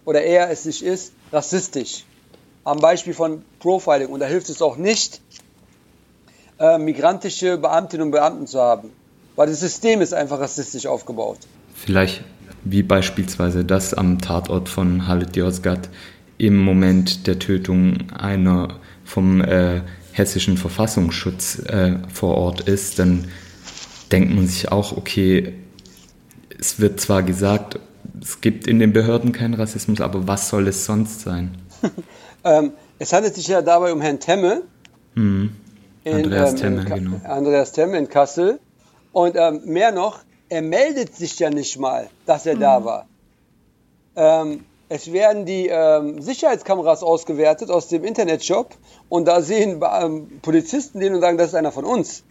oder 0.03 0.23
er 0.23 0.49
es 0.49 0.65
nicht 0.65 0.83
ist, 0.83 1.13
rassistisch. 1.31 2.03
Am 2.65 2.79
Beispiel 2.79 3.13
von 3.13 3.45
Profiling. 3.59 4.09
Und 4.09 4.19
da 4.19 4.25
hilft 4.25 4.49
es 4.49 4.61
auch 4.61 4.75
nicht, 4.75 5.21
äh, 6.59 6.77
migrantische 6.77 7.57
Beamtinnen 7.57 8.07
und 8.07 8.11
Beamten 8.11 8.47
zu 8.47 8.59
haben, 8.59 8.91
weil 9.39 9.47
das 9.47 9.61
System 9.61 10.01
ist 10.01 10.13
einfach 10.13 10.41
rassistisch 10.41 10.85
aufgebaut. 10.85 11.37
Vielleicht 11.73 12.25
wie 12.65 12.83
beispielsweise 12.83 13.63
das 13.63 13.93
am 13.93 14.19
Tatort 14.19 14.67
von 14.67 15.07
Halit 15.07 15.37
Yozgat 15.37 15.87
im 16.37 16.57
Moment 16.57 17.25
der 17.25 17.39
Tötung 17.39 18.11
einer 18.11 18.79
vom 19.05 19.39
äh, 19.39 19.79
hessischen 20.11 20.57
Verfassungsschutz 20.57 21.59
äh, 21.59 21.99
vor 22.13 22.35
Ort 22.35 22.67
ist, 22.67 22.99
dann 22.99 23.29
denkt 24.11 24.35
man 24.35 24.45
sich 24.45 24.73
auch, 24.73 24.97
okay, 24.97 25.53
es 26.59 26.81
wird 26.81 26.99
zwar 26.99 27.23
gesagt, 27.23 27.79
es 28.21 28.41
gibt 28.41 28.67
in 28.67 28.79
den 28.79 28.91
Behörden 28.91 29.31
keinen 29.31 29.53
Rassismus, 29.53 30.01
aber 30.01 30.27
was 30.27 30.49
soll 30.49 30.67
es 30.67 30.83
sonst 30.83 31.21
sein? 31.21 31.51
Ähm, 32.41 32.71
es 32.99 33.11
handelt 33.11 33.35
sich 33.35 33.47
ja 33.47 33.61
dabei 33.61 33.91
um 33.91 33.99
Herrn 33.99 34.21
Temme. 34.21 34.61
In, 35.13 35.51
Andreas 36.05 36.51
ähm, 36.51 36.57
Temme, 36.57 36.85
genau. 36.85 37.21
Andreas 37.25 37.73
Temme 37.73 37.97
in 37.97 38.07
Kassel. 38.07 38.61
Und 39.11 39.35
ähm, 39.35 39.61
mehr 39.65 39.91
noch, 39.91 40.19
er 40.49 40.61
meldet 40.61 41.15
sich 41.15 41.37
ja 41.39 41.49
nicht 41.49 41.77
mal, 41.77 42.09
dass 42.25 42.45
er 42.45 42.55
da 42.55 42.83
war. 42.85 43.07
Ähm, 44.15 44.65
es 44.89 45.11
werden 45.13 45.45
die 45.45 45.67
ähm, 45.67 46.21
Sicherheitskameras 46.21 47.03
ausgewertet 47.03 47.69
aus 47.69 47.87
dem 47.87 48.03
Internetshop 48.03 48.75
und 49.07 49.27
da 49.27 49.41
sehen 49.41 49.81
ähm, 49.83 50.39
Polizisten 50.41 50.99
den 50.99 51.13
und 51.13 51.21
sagen, 51.21 51.37
das 51.37 51.49
ist 51.49 51.55
einer 51.55 51.71
von 51.71 51.85
uns. 51.85 52.23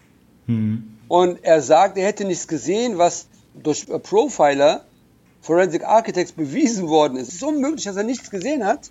Und 1.06 1.44
er 1.44 1.62
sagt, 1.62 1.97
er 1.97 2.06
hätte 2.06 2.25
nichts 2.25 2.49
gesehen, 2.49 2.99
was 2.99 3.28
durch 3.54 3.88
äh, 3.88 3.99
Profiler, 3.99 4.85
Forensic 5.40 5.85
Architects 5.85 6.32
bewiesen 6.32 6.88
worden 6.88 7.16
ist. 7.16 7.28
Es 7.28 7.35
ist 7.35 7.42
unmöglich, 7.44 7.85
dass 7.85 7.97
er 7.97 8.02
nichts 8.02 8.28
gesehen 8.30 8.66
hat. 8.66 8.90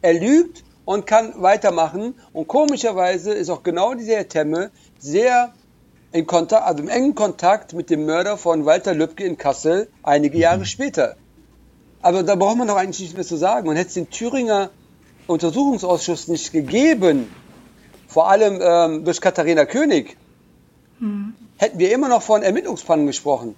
Er 0.00 0.14
lügt 0.14 0.64
und 0.86 1.06
kann 1.06 1.34
weitermachen. 1.36 2.14
Und 2.32 2.48
komischerweise 2.48 3.32
ist 3.32 3.50
auch 3.50 3.62
genau 3.62 3.94
dieser 3.94 4.16
Herr 4.16 4.28
Temme 4.28 4.70
sehr 4.98 5.52
in 6.12 6.26
Kontakt, 6.26 6.64
also 6.66 6.82
im 6.82 6.88
engen 6.88 7.14
Kontakt 7.14 7.72
mit 7.72 7.90
dem 7.90 8.06
Mörder 8.06 8.36
von 8.36 8.66
Walter 8.66 8.94
Lübcke 8.94 9.24
in 9.24 9.38
Kassel 9.38 9.88
einige 10.02 10.38
Jahre 10.38 10.64
später. 10.66 11.16
Aber 12.02 12.22
da 12.22 12.34
braucht 12.34 12.56
man 12.58 12.68
doch 12.68 12.76
eigentlich 12.76 13.00
nichts 13.00 13.14
mehr 13.14 13.24
zu 13.24 13.36
sagen. 13.36 13.68
Und 13.68 13.76
hätte 13.76 13.88
es 13.88 13.94
den 13.94 14.10
Thüringer 14.10 14.70
Untersuchungsausschuss 15.26 16.28
nicht 16.28 16.52
gegeben, 16.52 17.32
vor 18.08 18.28
allem 18.28 18.60
ähm, 18.60 19.04
durch 19.04 19.20
Katharina 19.20 19.64
König, 19.64 20.16
hätten 21.56 21.78
wir 21.78 21.92
immer 21.92 22.08
noch 22.08 22.22
von 22.22 22.42
Ermittlungspannen 22.42 23.06
gesprochen. 23.06 23.54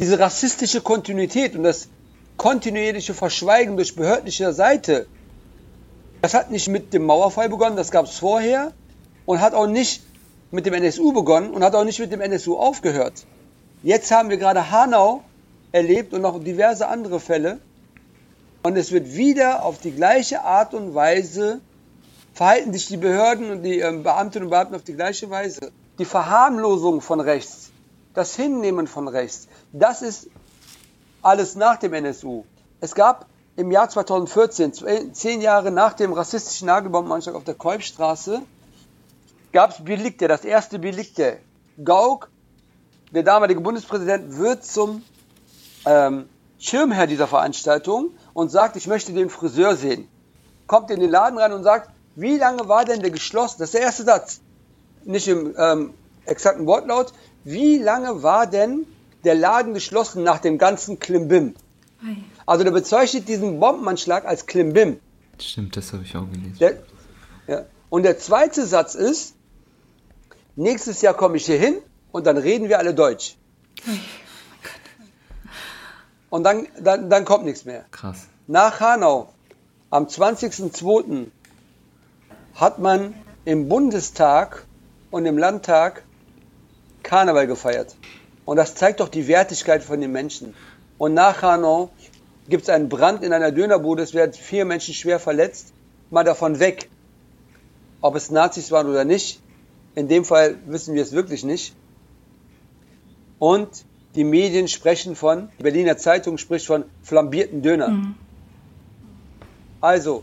Diese 0.00 0.18
rassistische 0.18 0.82
Kontinuität 0.82 1.56
und 1.56 1.62
das 1.62 1.88
kontinuierliche 2.36 3.14
Verschweigen 3.14 3.76
durch 3.76 3.96
behördliche 3.96 4.52
Seite, 4.52 5.06
das 6.20 6.34
hat 6.34 6.50
nicht 6.50 6.68
mit 6.68 6.92
dem 6.92 7.06
Mauerfall 7.06 7.48
begonnen, 7.48 7.76
das 7.76 7.90
gab 7.90 8.04
es 8.06 8.18
vorher 8.18 8.72
und 9.24 9.40
hat 9.40 9.54
auch 9.54 9.66
nicht 9.66 10.02
mit 10.50 10.66
dem 10.66 10.74
NSU 10.74 11.12
begonnen 11.12 11.50
und 11.50 11.62
hat 11.64 11.74
auch 11.74 11.84
nicht 11.84 11.98
mit 11.98 12.12
dem 12.12 12.20
NSU 12.20 12.56
aufgehört. 12.56 13.26
Jetzt 13.82 14.10
haben 14.10 14.30
wir 14.30 14.36
gerade 14.36 14.70
Hanau 14.70 15.22
erlebt 15.72 16.14
und 16.14 16.22
noch 16.22 16.42
diverse 16.42 16.88
andere 16.88 17.20
Fälle. 17.20 17.58
Und 18.62 18.76
es 18.76 18.90
wird 18.92 19.14
wieder 19.14 19.64
auf 19.64 19.78
die 19.78 19.92
gleiche 19.92 20.42
Art 20.42 20.74
und 20.74 20.94
Weise 20.94 21.60
verhalten 22.34 22.72
sich 22.72 22.86
die 22.88 22.96
Behörden 22.96 23.50
und 23.50 23.62
die 23.62 23.78
ähm, 23.80 24.02
Beamtinnen 24.02 24.46
und 24.46 24.50
Beamten 24.50 24.74
auf 24.74 24.82
die 24.82 24.94
gleiche 24.94 25.30
Weise. 25.30 25.72
die 25.98 26.04
Verharmlosung 26.04 27.00
von 27.00 27.20
rechts, 27.20 27.70
das 28.12 28.34
Hinnehmen 28.36 28.86
von 28.86 29.08
rechts, 29.08 29.48
das 29.72 30.02
ist 30.02 30.28
alles 31.22 31.54
nach 31.56 31.76
dem 31.78 31.94
NSU. 31.94 32.44
Es 32.80 32.94
gab 32.94 33.26
im 33.56 33.70
Jahr 33.70 33.88
2014, 33.88 34.72
zwe- 34.72 35.12
zehn 35.12 35.40
Jahre 35.40 35.70
nach 35.70 35.94
dem 35.94 36.12
rassistischen 36.12 36.66
Nagelbombenanschlag 36.66 37.34
auf 37.34 37.44
der 37.44 37.54
Kolbstraße, 37.54 38.42
gab 39.52 39.70
es 39.70 39.84
Belikte, 39.84 40.28
das 40.28 40.44
erste 40.44 40.78
Belikte. 40.78 41.38
Gauck, 41.82 42.30
der 43.12 43.22
damalige 43.22 43.60
Bundespräsident, 43.60 44.36
wird 44.38 44.64
zum 44.64 45.02
ähm, 45.84 46.28
Schirmherr 46.58 47.06
dieser 47.06 47.26
Veranstaltung 47.26 48.10
und 48.34 48.50
sagt, 48.50 48.76
ich 48.76 48.86
möchte 48.86 49.12
den 49.12 49.30
Friseur 49.30 49.76
sehen. 49.76 50.08
Kommt 50.66 50.90
in 50.90 51.00
den 51.00 51.10
Laden 51.10 51.38
rein 51.38 51.52
und 51.52 51.62
sagt, 51.62 51.90
wie 52.16 52.36
lange 52.36 52.68
war 52.68 52.84
denn 52.84 53.00
der 53.00 53.10
geschlossen? 53.10 53.56
Das 53.58 53.68
ist 53.68 53.74
der 53.74 53.82
erste 53.82 54.04
Satz. 54.04 54.40
Nicht 55.04 55.28
im 55.28 55.54
ähm, 55.56 55.94
exakten 56.24 56.66
Wortlaut. 56.66 57.12
Wie 57.44 57.78
lange 57.78 58.22
war 58.22 58.46
denn 58.46 58.86
der 59.24 59.34
Laden 59.34 59.74
geschlossen 59.74 60.22
nach 60.22 60.38
dem 60.38 60.58
ganzen 60.58 60.98
Klimbim? 60.98 61.54
Also 62.46 62.64
der 62.64 62.70
bezeichnet 62.70 63.28
diesen 63.28 63.60
Bombenanschlag 63.60 64.24
als 64.24 64.46
Klimbim. 64.46 64.98
Stimmt, 65.38 65.76
das 65.76 65.92
habe 65.92 66.02
ich 66.02 66.16
auch 66.16 66.28
gelesen. 66.30 66.56
Der, 66.58 66.78
ja. 67.46 67.66
Und 67.88 68.02
der 68.02 68.18
zweite 68.18 68.66
Satz 68.66 68.94
ist, 68.94 69.35
nächstes 70.56 71.02
Jahr 71.02 71.14
komme 71.14 71.36
ich 71.36 71.46
hier 71.46 71.58
hin 71.58 71.76
und 72.12 72.26
dann 72.26 72.36
reden 72.36 72.68
wir 72.68 72.78
alle 72.78 72.94
Deutsch. 72.94 73.36
Und 76.30 76.42
dann, 76.44 76.66
dann, 76.80 77.08
dann 77.08 77.24
kommt 77.24 77.44
nichts 77.44 77.64
mehr. 77.64 77.84
Krass. 77.90 78.26
Nach 78.46 78.80
Hanau, 78.80 79.28
am 79.90 80.06
20.02. 80.06 81.28
hat 82.54 82.78
man 82.78 83.14
im 83.44 83.68
Bundestag 83.68 84.66
und 85.10 85.24
im 85.26 85.38
Landtag 85.38 86.02
Karneval 87.02 87.46
gefeiert. 87.46 87.94
Und 88.44 88.56
das 88.56 88.74
zeigt 88.74 89.00
doch 89.00 89.08
die 89.08 89.28
Wertigkeit 89.28 89.82
von 89.82 90.00
den 90.00 90.12
Menschen. 90.12 90.54
Und 90.98 91.14
nach 91.14 91.42
Hanau 91.42 91.90
gibt 92.48 92.64
es 92.64 92.68
einen 92.68 92.88
Brand 92.88 93.22
in 93.22 93.32
einer 93.32 93.52
Dönerbude, 93.52 94.02
es 94.02 94.14
werden 94.14 94.32
vier 94.32 94.64
Menschen 94.64 94.94
schwer 94.94 95.20
verletzt. 95.20 95.72
Mal 96.10 96.24
davon 96.24 96.58
weg, 96.58 96.88
ob 98.00 98.14
es 98.14 98.30
Nazis 98.30 98.70
waren 98.70 98.88
oder 98.88 99.04
nicht. 99.04 99.40
In 99.96 100.08
dem 100.08 100.24
Fall 100.24 100.56
wissen 100.66 100.94
wir 100.94 101.02
es 101.02 101.12
wirklich 101.12 101.42
nicht. 101.42 101.74
Und 103.38 103.68
die 104.14 104.24
Medien 104.24 104.68
sprechen 104.68 105.16
von, 105.16 105.48
die 105.58 105.62
Berliner 105.62 105.96
Zeitung 105.96 106.38
spricht 106.38 106.66
von 106.66 106.84
flambierten 107.02 107.62
Döner. 107.62 108.14
Also, 109.80 110.22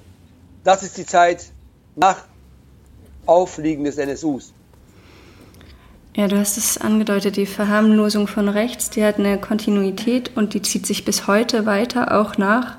das 0.64 0.84
ist 0.84 0.98
die 0.98 1.06
Zeit 1.06 1.52
nach 1.96 2.24
Aufliegen 3.26 3.84
des 3.84 3.98
NSUs. 3.98 4.54
Ja, 6.16 6.28
du 6.28 6.38
hast 6.38 6.58
es 6.58 6.78
angedeutet, 6.78 7.38
die 7.38 7.48
Verharmlosung 7.48 8.28
von 8.28 8.48
rechts, 8.50 8.92
die 8.92 9.04
hat 9.04 9.18
eine 9.18 9.42
Kontinuität 9.42 10.38
und 10.38 10.54
die 10.54 10.62
zieht 10.62 10.86
sich 10.86 11.04
bis 11.04 11.26
heute 11.26 11.66
weiter, 11.66 12.20
auch 12.20 12.38
nach 12.38 12.78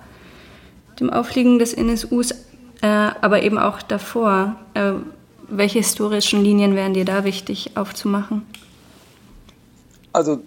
dem 1.01 1.11
Aufliegen 1.11 1.59
des 1.59 1.77
NSUs, 1.77 2.31
äh, 2.83 2.87
aber 2.87 3.43
eben 3.43 3.59
auch 3.59 3.83
davor. 3.83 4.61
Äh, 4.75 4.93
welche 5.49 5.79
historischen 5.79 6.43
Linien 6.43 6.75
wären 6.75 6.95
dir 6.95 7.05
da 7.05 7.25
wichtig 7.25 7.77
aufzumachen? 7.77 8.47
Also, 10.13 10.41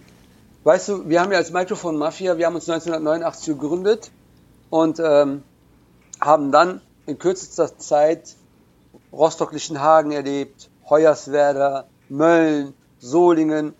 weißt 0.64 0.88
du, 0.88 1.08
wir 1.08 1.20
haben 1.20 1.32
ja 1.32 1.38
als 1.38 1.52
Mikrofon 1.52 1.96
Mafia, 1.96 2.38
wir 2.38 2.46
haben 2.46 2.54
uns 2.54 2.68
1989 2.68 3.58
gegründet 3.58 4.10
und 4.70 5.00
ähm, 5.00 5.42
haben 6.20 6.52
dann 6.52 6.80
in 7.06 7.18
kürzester 7.18 7.78
Zeit 7.78 8.36
Rostock-Lichtenhagen 9.12 10.12
erlebt, 10.12 10.70
Hoyerswerda, 10.88 11.86
Mölln, 12.08 12.74
Solingen. 12.98 13.74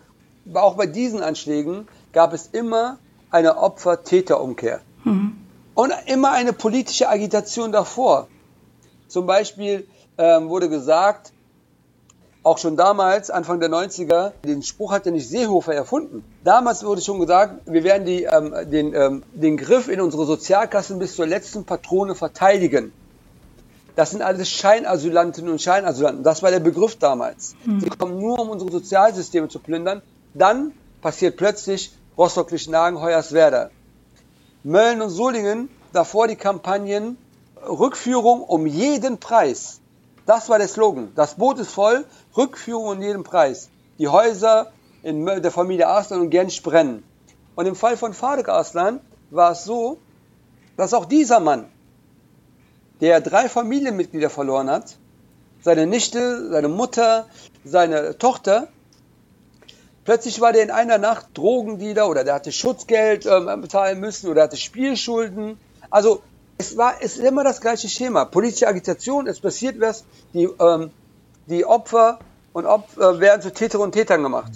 Aber 0.49 0.63
auch 0.63 0.75
bei 0.75 0.85
diesen 0.85 1.21
Anschlägen 1.21 1.87
gab 2.13 2.33
es 2.33 2.47
immer 2.47 2.97
eine 3.31 3.57
Opfer-Täter-Umkehr. 3.57 4.81
Und 5.75 5.93
immer 6.07 6.31
eine 6.31 6.53
politische 6.53 7.09
Agitation 7.09 7.71
davor. 7.71 8.27
Zum 9.07 9.25
Beispiel 9.25 9.87
ähm, 10.19 10.49
wurde 10.49 10.69
gesagt, 10.69 11.31
auch 12.43 12.57
schon 12.57 12.77
damals, 12.77 13.31
Anfang 13.31 13.59
der 13.59 13.69
90er, 13.69 14.33
den 14.45 14.63
Spruch 14.63 14.91
hat 14.91 15.05
ja 15.05 15.11
nicht 15.11 15.27
Seehofer 15.27 15.73
erfunden. 15.73 16.23
Damals 16.43 16.83
wurde 16.83 17.01
schon 17.01 17.19
gesagt, 17.19 17.61
wir 17.65 17.83
werden 17.83 18.05
die, 18.05 18.23
ähm, 18.23 18.53
den, 18.69 18.93
ähm, 18.93 19.23
den 19.33 19.57
Griff 19.57 19.87
in 19.87 20.01
unsere 20.01 20.25
Sozialkassen 20.25 20.99
bis 20.99 21.15
zur 21.15 21.25
letzten 21.25 21.63
Patrone 21.65 22.15
verteidigen. 22.15 22.91
Das 23.95 24.11
sind 24.11 24.21
alles 24.21 24.49
Scheinasylantinnen 24.49 25.51
und 25.51 25.61
Scheinasylanten. 25.61 26.23
Das 26.23 26.43
war 26.43 26.51
der 26.51 26.59
Begriff 26.59 26.97
damals. 26.97 27.55
Sie 27.79 27.89
kommen 27.89 28.19
nur, 28.19 28.39
um 28.39 28.49
unsere 28.49 28.71
Sozialsysteme 28.71 29.49
zu 29.49 29.59
plündern. 29.59 30.01
Dann 30.33 30.71
passiert 31.01 31.35
plötzlich 31.35 31.91
Rostock-Lichtenhagen, 32.17 33.01
Hoyerswerda. 33.01 33.71
Mölln 34.63 35.01
und 35.01 35.09
Solingen, 35.09 35.69
davor 35.91 36.27
die 36.27 36.37
Kampagnen 36.37 37.17
Rückführung 37.67 38.41
um 38.41 38.65
jeden 38.65 39.17
Preis. 39.17 39.81
Das 40.29 40.47
war 40.47 40.59
der 40.59 40.67
Slogan. 40.67 41.11
Das 41.15 41.33
Boot 41.33 41.57
ist 41.57 41.71
voll, 41.71 42.05
Rückführung 42.37 42.97
um 42.97 43.01
jeden 43.01 43.23
Preis. 43.23 43.69
Die 43.97 44.09
Häuser 44.09 44.71
in 45.01 45.25
der 45.25 45.49
Familie 45.49 45.87
Arslan 45.87 46.21
und 46.21 46.29
Gensch 46.29 46.61
brennen. 46.61 47.03
Und 47.55 47.65
im 47.65 47.75
Fall 47.75 47.97
von 47.97 48.13
Fadek 48.13 48.47
Arslan 48.47 48.99
war 49.31 49.53
es 49.53 49.63
so, 49.63 49.97
dass 50.77 50.93
auch 50.93 51.05
dieser 51.05 51.39
Mann, 51.39 51.65
der 53.01 53.21
drei 53.21 53.49
Familienmitglieder 53.49 54.29
verloren 54.29 54.69
hat, 54.69 54.97
seine 55.63 55.87
Nichte, 55.87 56.51
seine 56.51 56.67
Mutter, 56.67 57.25
seine 57.65 58.19
Tochter, 58.19 58.67
plötzlich 60.05 60.41
war 60.41 60.53
der 60.53 60.61
in 60.61 60.69
einer 60.69 60.99
Nacht 60.99 61.25
Drogendealer 61.33 62.07
oder 62.07 62.23
der 62.23 62.35
hatte 62.35 62.51
Schutzgeld 62.51 63.25
ähm, 63.25 63.61
bezahlen 63.61 63.99
müssen 63.99 64.29
oder 64.29 64.43
hatte 64.43 64.57
Spielschulden. 64.57 65.59
Also 65.89 66.21
es 66.59 66.75
war 66.75 66.95
es 67.01 67.17
ist 67.17 67.25
immer 67.25 67.43
das 67.43 67.61
gleiche 67.61 67.87
Schema. 67.87 68.25
Politische 68.25 68.67
Agitation, 68.67 69.27
es 69.27 69.39
passiert 69.39 69.79
was, 69.79 70.03
die, 70.33 70.43
ähm, 70.59 70.91
die 71.47 71.65
Opfer 71.65 72.19
und 72.51 72.65
Opfer 72.65 73.19
werden 73.19 73.41
zu 73.41 73.51
Täter 73.53 73.79
und 73.79 73.93
Tätern 73.93 74.21
gemacht. 74.21 74.51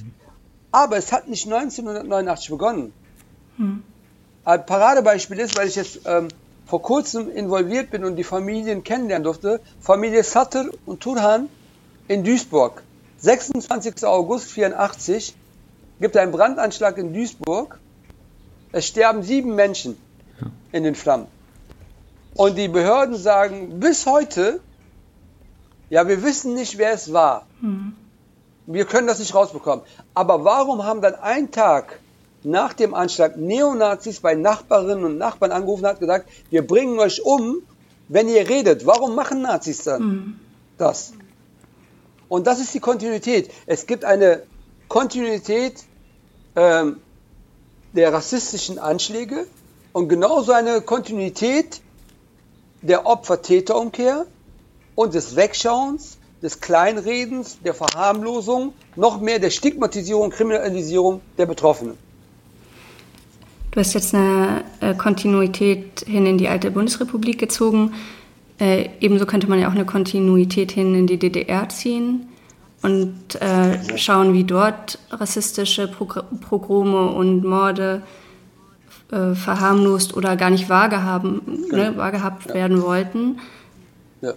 Aber 0.71 0.97
es 0.97 1.11
hat 1.13 1.29
nicht 1.29 1.45
1989 1.45 2.49
begonnen. 2.49 2.93
Ein 4.43 4.65
Paradebeispiel 4.65 5.39
ist, 5.39 5.57
weil 5.57 5.69
ich 5.69 5.75
jetzt 5.75 6.01
ähm, 6.05 6.27
vor 6.65 6.81
kurzem 6.81 7.31
involviert 7.31 7.89
bin 7.91 8.03
und 8.03 8.17
die 8.17 8.25
Familien 8.25 8.83
kennenlernen 8.83 9.23
durfte, 9.23 9.61
Familie 9.79 10.23
Sattel 10.23 10.71
und 10.85 10.99
Turhan 10.99 11.47
in 12.09 12.25
Duisburg. 12.25 12.83
26. 13.19 14.03
August 14.03 14.51
84 14.51 15.35
gibt 16.01 16.17
einen 16.17 16.33
Brandanschlag 16.33 16.97
in 16.97 17.13
Duisburg. 17.13 17.79
Es 18.73 18.87
sterben 18.87 19.23
sieben 19.23 19.55
Menschen 19.55 19.95
in 20.73 20.83
den 20.83 20.95
Flammen. 20.95 21.27
Und 22.36 22.58
die 22.58 22.67
Behörden 22.67 23.15
sagen 23.15 23.80
bis 23.80 24.06
heute, 24.06 24.60
ja, 25.89 26.08
wir 26.08 26.24
wissen 26.24 26.54
nicht, 26.56 26.78
wer 26.78 26.93
es 26.93 27.13
war. 27.13 27.46
Wir 28.65 28.86
können 28.86 29.08
das 29.08 29.19
nicht 29.19 29.36
rausbekommen. 29.36 29.86
Aber 30.13 30.43
warum 30.43 30.84
haben 30.84 31.02
dann 31.02 31.15
einen 31.15 31.52
Tag 31.52 32.00
nach 32.43 32.74
dem 32.74 32.93
Anschlag 32.93 33.38
Neonazis 33.38 34.19
bei 34.19 34.36
Nachbarinnen 34.36 35.04
und 35.06 35.17
Nachbarn 35.17 35.52
angerufen 35.52 35.84
und 35.84 35.89
hat 35.89 36.00
gesagt, 36.00 36.30
wir 36.50 36.65
bringen 36.65 37.00
euch 37.00 37.24
um, 37.24 37.62
wenn 38.08 38.28
ihr 38.28 38.50
redet. 38.50 38.86
Warum 38.86 39.15
machen 39.15 39.41
Nazis 39.41 39.84
dann 39.84 40.39
das? 40.78 41.13
Und 42.28 42.48
das 42.48 42.60
ist 42.60 42.74
die 42.74 42.80
Kontinuität. 42.80 43.52
Es 43.65 43.86
gibt 43.86 44.06
eine 44.06 44.43
Kontinuität 44.88 45.84
ähm, 46.56 46.98
der 47.93 48.12
rassistischen 48.12 48.80
Anschläge 48.80 49.46
und 49.93 50.10
genauso 50.10 50.52
eine 50.52 50.82
Kontinuität 50.82 51.82
der 52.84 53.06
Opfer-Täter-Umkehr 53.08 54.26
und 54.96 55.13
des 55.13 55.36
Wegschauens, 55.36 56.17
des 56.41 56.60
Kleinredens, 56.60 57.58
der 57.63 57.74
Verharmlosung, 57.74 58.74
noch 58.96 59.19
mehr 59.19 59.39
der 59.39 59.50
Stigmatisierung, 59.50 60.30
Kriminalisierung 60.30 61.22
der 61.38 61.46
Betroffenen. 61.46 61.98
Du 63.72 63.80
hast 63.80 63.93
jetzt 63.93 64.13
eine 64.13 64.63
äh, 64.82 64.93
Kontinuität 64.93 66.06
hin 66.06 66.28
in 66.28 66.38
die 66.38 66.48
alte 66.48 66.69
Bundesrepublik 66.69 67.39
gezogen. 67.39 67.93
Äh, 68.60 68.89
ebenso 69.00 69.26
könnte 69.26 69.48
man 69.48 69.60
ja 69.60 69.67
auch 69.67 69.74
eine 69.74 69.86
Kontinuität 69.86 70.72
hin 70.72 70.93
in 70.93 71.08
die 71.08 71.17
DDR 71.17 71.67
ziehen 71.69 72.28
und 72.84 73.41
äh, 73.41 73.98
schauen, 73.98 74.34
wie 74.34 74.43
dort 74.43 75.00
rassistische 75.10 75.88
Progr 75.88 76.24
Pogrome 76.48 77.08
und 77.08 77.43
Morde 77.43 78.04
äh, 79.13 79.36
verharmlost 79.36 80.15
oder 80.15 80.36
gar 80.36 80.49
nicht 80.49 80.69
wahrgehaben, 80.69 81.41
ne, 81.71 81.93
wahrgehabt 81.95 82.54
werden 82.54 82.82
wollten. 82.82 83.39
Ja. 84.21 84.34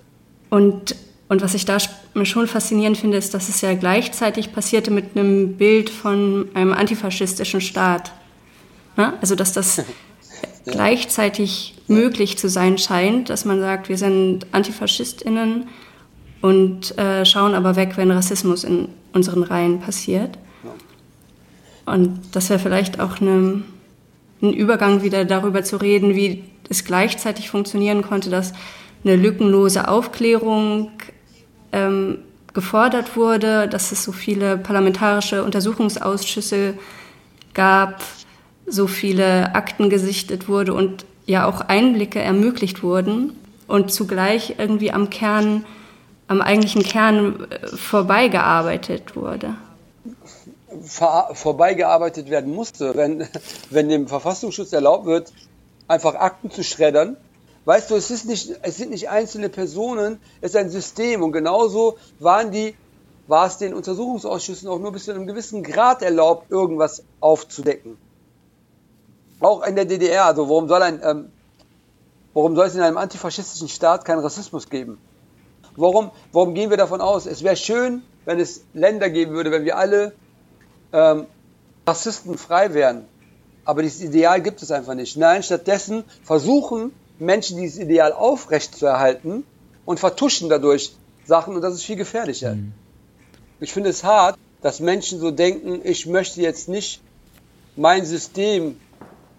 Und, 0.51 0.95
und 1.29 1.43
was 1.43 1.55
ich 1.55 1.65
da 1.65 1.77
sch- 1.77 2.25
schon 2.25 2.47
faszinierend 2.47 2.99
finde, 2.99 3.17
ist, 3.17 3.35
dass 3.35 3.49
es 3.49 3.61
ja 3.61 3.75
gleichzeitig 3.75 4.53
passierte 4.53 4.91
mit 4.91 5.17
einem 5.17 5.55
Bild 5.57 5.91
von 5.91 6.49
einem 6.55 6.73
antifaschistischen 6.73 7.61
Staat. 7.61 8.12
Ne? 8.97 9.15
Also, 9.21 9.35
dass 9.35 9.53
das 9.53 9.83
gleichzeitig 10.67 11.75
möglich 11.89 12.37
zu 12.39 12.49
sein 12.49 12.79
scheint, 12.79 13.31
dass 13.31 13.45
man 13.45 13.61
sagt, 13.61 13.89
wir 13.89 13.99
sind 13.99 14.47
AntifaschistInnen 14.53 15.69
und 16.43 16.99
äh, 16.99 17.25
schauen 17.25 17.55
aber 17.55 17.77
weg, 17.77 17.97
wenn 17.97 18.11
Rassismus 18.11 18.65
in 18.65 18.89
unseren 19.12 19.43
Reihen 19.43 19.81
passiert. 19.81 20.39
Und 21.87 22.19
das 22.33 22.51
wäre 22.51 22.59
vielleicht 22.59 22.99
auch 22.99 23.21
eine, 23.21 23.62
ein 24.51 24.55
Übergang 24.55 25.03
wieder 25.03 25.25
darüber 25.25 25.63
zu 25.63 25.77
reden, 25.77 26.15
wie 26.15 26.45
es 26.69 26.85
gleichzeitig 26.85 27.51
funktionieren 27.51 28.03
konnte, 28.03 28.31
dass 28.31 28.53
eine 29.05 29.17
lückenlose 29.17 29.89
Aufklärung 29.89 30.91
ähm, 31.73 32.19
gefordert 32.55 33.17
wurde, 33.17 33.69
dass 33.69 33.93
es 33.93 34.03
so 34.03 34.13
viele 34.13 34.57
parlamentarische 34.57 35.45
Untersuchungsausschüsse 35.45 36.75
gab, 37.55 38.03
so 38.67 38.87
viele 38.87 39.55
Akten 39.55 39.91
gesichtet 39.91 40.49
wurde 40.49 40.75
und 40.75 41.05
ja 41.27 41.47
auch 41.47 41.61
Einblicke 41.61 42.21
ermöglicht 42.21 42.83
wurden 42.83 43.33
und 43.67 43.93
zugleich 43.93 44.55
irgendwie 44.59 44.93
am 44.93 45.11
Kern, 45.11 45.65
am 46.29 46.41
eigentlichen 46.41 46.83
Kern 46.83 47.47
äh, 47.51 47.69
vorbeigearbeitet 47.69 49.17
wurde. 49.17 49.55
Vor, 50.83 51.35
vorbeigearbeitet 51.35 52.31
werden 52.31 52.55
musste, 52.55 52.95
wenn, 52.95 53.27
wenn 53.71 53.89
dem 53.89 54.09
Verfassungsschutz 54.09 54.73
erlaubt 54.73 55.07
wird, 55.07 55.33
einfach 55.89 56.15
Akten 56.15 56.51
zu 56.51 56.65
schreddern. 56.65 57.17
Weißt 57.65 57.91
du, 57.91 57.97
es, 57.97 58.11
ist 58.11 58.27
nicht, 58.27 58.55
es 58.62 58.77
sind 58.77 58.91
nicht 58.91 59.09
einzelne 59.09 59.49
Personen, 59.49 60.21
es 60.41 60.53
ist 60.53 60.57
ein 60.57 60.71
System. 60.71 61.23
Und 61.23 61.33
genauso 61.33 61.97
waren 62.21 62.53
die, 62.53 62.75
war 63.27 63.47
es 63.47 63.59
den 63.59 63.75
Untersuchungsausschüssen 63.75 64.69
auch 64.69 64.79
nur 64.79 64.93
bis 64.93 65.05
zu 65.05 65.12
einem 65.12 65.27
gewissen 65.27 65.62
Grad 65.62 66.03
erlaubt, 66.03 66.51
irgendwas 66.51 67.03
aufzudecken. 67.21 67.99
Auch 69.41 69.67
in 69.67 69.75
der 69.75 69.85
DDR, 69.85 70.27
also 70.27 70.49
warum 70.49 70.69
soll 70.69 70.83
ein, 70.83 71.01
ähm, 71.03 71.33
warum 72.35 72.55
soll 72.55 72.67
es 72.67 72.75
in 72.75 72.83
einem 72.83 72.97
antifaschistischen 72.97 73.69
Staat 73.69 74.05
keinen 74.05 74.21
Rassismus 74.21 74.71
geben? 74.71 74.99
Warum, 75.75 76.11
warum 76.33 76.55
gehen 76.55 76.71
wir 76.71 76.77
davon 76.77 77.01
aus? 77.01 77.27
Es 77.27 77.43
wäre 77.43 77.57
schön, 77.57 78.03
wenn 78.25 78.41
es 78.41 78.65
Länder 78.73 79.11
geben 79.11 79.33
würde, 79.35 79.51
wenn 79.51 79.65
wir 79.65 79.77
alle 79.77 80.15
ähm, 80.92 81.27
Rassisten 81.87 82.37
frei 82.38 82.75
wären. 82.75 83.05
Aber 83.64 83.83
dieses 83.83 84.01
Ideal 84.01 84.40
gibt 84.42 84.62
es 84.62 84.70
einfach 84.70 84.94
nicht. 84.94 85.16
Nein, 85.16 85.42
stattdessen 85.42 86.05
versuchen 86.22 86.92
Menschen 87.18 87.59
dieses 87.59 87.79
Ideal 87.79 88.12
aufrechtzuerhalten 88.12 89.44
und 89.85 90.01
vertuschen 90.01 90.49
dadurch 90.49 90.94
Sachen 91.25 91.57
und 91.57 91.62
das 91.62 91.75
ist 91.75 91.85
viel 91.85 91.96
gefährlicher. 91.96 92.55
Mhm. 92.55 92.72
Ich 93.61 93.72
finde 93.72 93.90
es 93.90 94.05
hart, 94.05 94.38
dass 94.62 94.81
Menschen 94.81 95.18
so 95.18 95.31
denken, 95.31 95.81
ich 95.83 96.07
möchte 96.07 96.40
jetzt 96.40 96.68
nicht 96.68 97.01
mein 97.75 98.05
System 98.05 98.77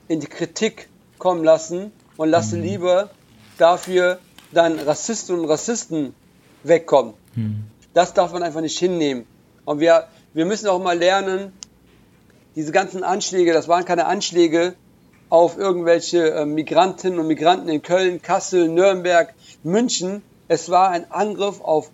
in 0.08 0.20
die 0.20 0.28
Kritik 0.28 0.90
kommen 1.18 1.44
lassen 1.44 1.92
und 2.18 2.30
lasse 2.30 2.58
mhm. 2.58 2.64
lieber 2.64 3.10
dafür 3.58 4.20
dann 4.52 4.80
Rassisten 4.80 5.40
und 5.40 5.46
Rassisten 5.46 6.14
wegkommen. 6.64 7.14
Mhm. 7.36 7.64
Das 7.94 8.14
darf 8.14 8.32
man 8.32 8.44
einfach 8.44 8.62
nicht 8.62 8.78
hinnehmen. 8.78 9.26
Und 9.66 9.80
wir, 9.80 10.08
wir 10.38 10.46
müssen 10.46 10.68
auch 10.68 10.80
mal 10.80 10.96
lernen, 10.96 11.52
diese 12.56 12.72
ganzen 12.72 13.04
Anschläge, 13.04 13.54
das 13.54 13.68
waren 13.68 13.86
keine 13.86 14.06
Anschläge 14.06 14.76
auf 15.30 15.58
irgendwelche 15.58 16.30
äh, 16.30 16.46
Migrantinnen 16.46 17.18
und 17.18 17.26
Migranten 17.26 17.70
in 17.70 17.82
Köln, 17.82 18.22
Kassel, 18.22 18.70
Nürnberg, 18.70 19.34
München. 19.64 20.22
Es 20.48 20.70
war 20.70 20.90
ein 20.90 21.10
Angriff 21.12 21.60
auf 21.60 21.90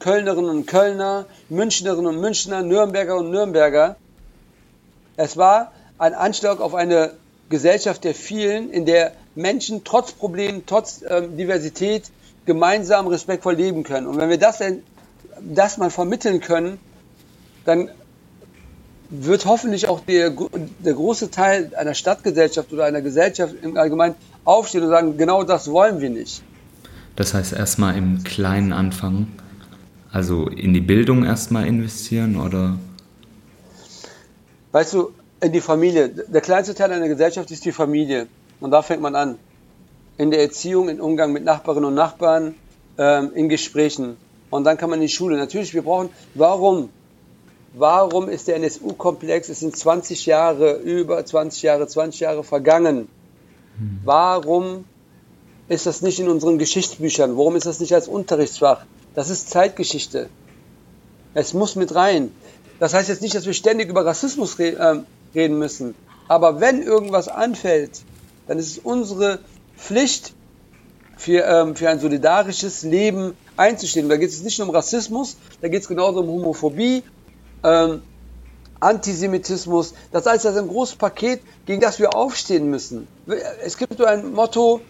Kölnerinnen 0.00 0.50
und 0.50 0.66
Kölner, 0.66 1.26
Münchnerinnen 1.50 2.06
und 2.06 2.20
Münchner, 2.20 2.62
Nürnberger 2.62 3.16
und 3.16 3.30
Nürnberger. 3.30 3.94
Es 5.16 5.36
war 5.36 5.70
ein 5.98 6.14
Anschlag 6.14 6.60
auf 6.60 6.74
eine 6.74 7.12
Gesellschaft 7.48 8.02
der 8.02 8.16
vielen, 8.16 8.72
in 8.72 8.86
der 8.86 9.12
Menschen 9.36 9.84
trotz 9.84 10.10
Problemen, 10.10 10.64
trotz 10.66 11.04
ähm, 11.08 11.36
Diversität 11.36 12.10
gemeinsam 12.44 13.06
respektvoll 13.06 13.54
leben 13.54 13.84
können. 13.84 14.08
Und 14.08 14.16
wenn 14.16 14.30
wir 14.30 14.38
das, 14.38 14.60
das 15.40 15.78
mal 15.78 15.90
vermitteln 15.90 16.40
können, 16.40 16.80
dann 17.68 17.90
wird 19.10 19.46
hoffentlich 19.46 19.88
auch 19.88 20.00
der, 20.00 20.30
der 20.30 20.94
große 20.94 21.30
Teil 21.30 21.72
einer 21.76 21.94
Stadtgesellschaft 21.94 22.72
oder 22.72 22.84
einer 22.84 23.02
Gesellschaft 23.02 23.54
im 23.62 23.76
Allgemeinen 23.76 24.14
aufstehen 24.44 24.82
und 24.84 24.90
sagen, 24.90 25.16
genau 25.16 25.44
das 25.44 25.70
wollen 25.70 26.00
wir 26.00 26.10
nicht. 26.10 26.42
Das 27.16 27.34
heißt 27.34 27.52
erstmal 27.52 27.96
im 27.96 28.24
Kleinen 28.24 28.72
anfangen, 28.72 29.34
also 30.10 30.46
in 30.48 30.72
die 30.72 30.80
Bildung 30.80 31.24
erstmal 31.24 31.66
investieren 31.66 32.36
oder? 32.36 32.78
Weißt 34.72 34.94
du, 34.94 35.12
in 35.40 35.52
die 35.52 35.60
Familie. 35.60 36.08
Der 36.08 36.40
kleinste 36.40 36.74
Teil 36.74 36.92
einer 36.92 37.08
Gesellschaft 37.08 37.50
ist 37.50 37.64
die 37.64 37.72
Familie. 37.72 38.26
Und 38.60 38.70
da 38.70 38.82
fängt 38.82 39.00
man 39.00 39.14
an. 39.14 39.38
In 40.16 40.30
der 40.30 40.40
Erziehung, 40.40 40.88
im 40.88 41.00
Umgang 41.00 41.32
mit 41.32 41.44
Nachbarinnen 41.44 41.88
und 41.88 41.94
Nachbarn, 41.94 42.54
ähm, 42.98 43.30
in 43.34 43.48
Gesprächen. 43.48 44.16
Und 44.50 44.64
dann 44.64 44.76
kann 44.76 44.90
man 44.90 44.98
in 45.00 45.06
die 45.06 45.12
Schule. 45.12 45.36
Natürlich, 45.36 45.74
wir 45.74 45.82
brauchen, 45.82 46.10
warum? 46.34 46.90
Warum 47.74 48.28
ist 48.28 48.48
der 48.48 48.56
NSU-Komplex, 48.56 49.48
es 49.48 49.60
sind 49.60 49.76
20 49.76 50.26
Jahre, 50.26 50.76
über 50.78 51.24
20 51.24 51.62
Jahre, 51.62 51.86
20 51.86 52.20
Jahre 52.20 52.44
vergangen. 52.44 53.08
Warum 54.04 54.84
ist 55.68 55.86
das 55.86 56.02
nicht 56.02 56.18
in 56.18 56.28
unseren 56.28 56.58
Geschichtsbüchern? 56.58 57.36
Warum 57.36 57.56
ist 57.56 57.66
das 57.66 57.78
nicht 57.78 57.94
als 57.94 58.08
Unterrichtsfach? 58.08 58.84
Das 59.14 59.30
ist 59.30 59.50
Zeitgeschichte. 59.50 60.28
Es 61.34 61.54
muss 61.54 61.76
mit 61.76 61.94
rein. 61.94 62.32
Das 62.80 62.94
heißt 62.94 63.08
jetzt 63.08 63.22
nicht, 63.22 63.34
dass 63.34 63.46
wir 63.46 63.52
ständig 63.52 63.88
über 63.88 64.04
Rassismus 64.04 64.58
reden. 64.58 64.80
äh, 64.80 65.02
reden 65.34 65.58
müssen. 65.58 65.94
Aber 66.26 66.60
wenn 66.60 66.82
irgendwas 66.82 67.28
anfällt, 67.28 68.02
dann 68.46 68.58
ist 68.58 68.70
es 68.72 68.78
unsere 68.78 69.40
Pflicht, 69.76 70.32
für, 71.16 71.44
ähm, 71.44 71.74
für 71.74 71.90
ein 71.90 71.98
solidarisches 71.98 72.84
Leben 72.84 73.34
einzustehen. 73.56 74.08
Da 74.08 74.16
geht 74.16 74.30
es 74.30 74.42
nicht 74.42 74.58
nur 74.58 74.68
um 74.68 74.74
Rassismus, 74.74 75.36
da 75.60 75.68
geht 75.68 75.82
es 75.82 75.88
genauso 75.88 76.20
um 76.20 76.28
Homophobie, 76.28 77.02
ähm, 77.62 78.02
Antisemitismus. 78.80 79.94
Das 80.12 80.26
heißt, 80.26 80.44
das 80.44 80.54
ist 80.54 80.60
ein 80.60 80.68
großes 80.68 80.96
Paket, 80.96 81.42
gegen 81.66 81.80
das 81.80 81.98
wir 81.98 82.14
aufstehen 82.14 82.70
müssen. 82.70 83.08
Es 83.62 83.76
gibt 83.76 83.98
so 83.98 84.04
ein 84.04 84.32
Motto, 84.32 84.80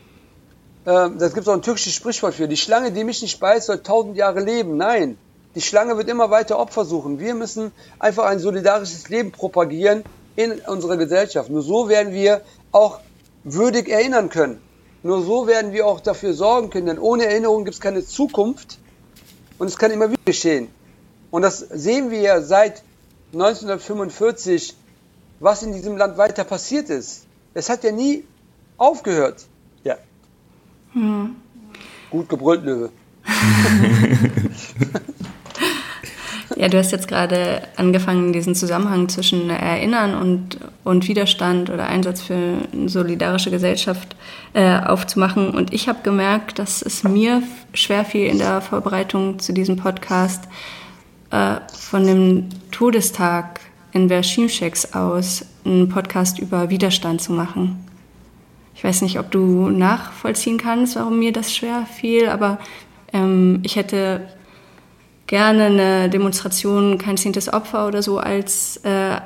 äh, 0.85 1.11
das 1.19 1.33
gibt 1.33 1.47
es 1.47 1.49
auch 1.49 1.55
ein 1.55 1.63
türkisches 1.63 1.95
Sprichwort 1.95 2.35
für, 2.35 2.49
die 2.49 2.57
Schlange, 2.57 2.93
die 2.93 3.05
mich 3.05 3.23
nicht 3.23 3.41
beißt, 3.41 3.67
soll 3.67 3.83
tausend 3.83 4.17
Jahre 4.17 4.41
leben. 4.41 4.77
Nein, 4.77 5.17
die 5.55 5.63
Schlange 5.63 5.97
wird 5.97 6.09
immer 6.09 6.31
weiter 6.31 6.59
Opfer 6.59 6.85
suchen. 6.85 7.19
Wir 7.19 7.35
müssen 7.35 7.73
einfach 7.99 8.27
ein 8.27 8.39
solidarisches 8.39 9.09
Leben 9.09 9.33
propagieren 9.33 10.05
in 10.37 10.53
unserer 10.53 10.97
Gesellschaft. 10.97 11.51
Nur 11.51 11.63
so 11.63 11.89
werden 11.89 12.13
wir 12.13 12.43
auch 12.71 13.01
würdig 13.45 13.89
erinnern 13.89 14.29
können. 14.29 14.61
Nur 15.03 15.23
so 15.23 15.47
werden 15.47 15.73
wir 15.73 15.87
auch 15.87 16.01
dafür 16.01 16.35
sorgen 16.35 16.71
können, 16.71 16.87
denn 16.87 16.99
ohne 16.99 17.27
Erinnerung 17.27 17.65
gibt 17.65 17.75
es 17.75 17.81
keine 17.81 18.05
Zukunft 18.05 18.79
und 19.59 19.69
es 19.69 19.79
kann 19.79 19.91
immer 19.91 20.11
wieder 20.11 20.23
geschehen. 20.25 20.69
Und 21.31 21.43
das 21.43 21.59
sehen 21.59 22.11
wir 22.11 22.21
ja 22.21 22.41
seit 22.41 22.83
1945, 23.33 24.75
was 25.41 25.63
in 25.63 25.73
diesem 25.73 25.97
Land 25.97 26.17
weiter 26.17 26.45
passiert 26.45 26.89
ist. 26.91 27.27
Es 27.55 27.69
hat 27.69 27.85
ja 27.85 27.93
nie 27.93 28.25
aufgehört. 28.77 29.47
Ja. 29.85 29.97
Hm. 30.93 31.37
Gut 32.11 32.29
gebrüllt, 32.29 32.65
Löwe. 32.65 32.91
Ja, 36.59 36.67
du 36.67 36.77
hast 36.77 36.91
jetzt 36.91 37.07
gerade 37.07 37.63
angefangen, 37.77 38.33
diesen 38.33 38.57
Zusammenhang 38.57 39.09
zwischen 39.09 39.49
Erinnern 39.49 40.17
und, 40.21 40.59
und 40.83 41.07
Widerstand 41.07 41.71
oder 41.71 41.87
Einsatz 41.87 42.21
für 42.21 42.35
eine 42.73 42.89
solidarische 42.89 43.53
Gesellschaft 43.53 44.17
äh, 44.55 44.81
aufzumachen. 44.81 45.51
Und 45.51 45.73
ich 45.73 45.89
habe 45.89 46.01
gemerkt, 46.03 46.59
dass 46.59 46.83
es 46.83 47.05
mir 47.05 47.45
schwer 47.75 48.05
fiel 48.05 48.27
in 48.27 48.39
der 48.39 48.61
Vorbereitung 48.61 49.39
zu 49.39 49.53
diesem 49.53 49.77
Podcast, 49.77 50.49
äh, 51.31 51.57
von 51.73 52.07
dem 52.07 52.49
Todestag 52.71 53.61
in 53.93 54.09
Verschimscheks 54.09 54.95
aus 54.95 55.45
einen 55.65 55.89
Podcast 55.89 56.39
über 56.39 56.71
Widerstand 56.71 57.21
zu 57.21 57.33
machen. 57.33 57.85
Ich 58.75 58.85
weiß 58.85 59.03
nicht, 59.03 59.19
ob 59.19 59.31
du 59.31 59.71
nachvollziehen 59.71 60.59
kannst, 60.59 60.97
warum 60.97 61.19
mir 61.19 61.33
das 61.33 61.55
schwer 61.55 61.87
fiel, 61.87 62.29
aber 62.29 62.59
ähm, 63.13 63.61
ich 63.65 63.77
hätte 63.77 64.29
gerne 65.27 65.65
eine 65.67 66.11
Demonstration, 66.11 66.99
kein 66.99 67.17
zehntes 67.17 67.53
Opfer 67.53 67.87
oder 67.89 68.03
so 68.03 68.19
als 68.19 68.79
äh, 68.85 69.17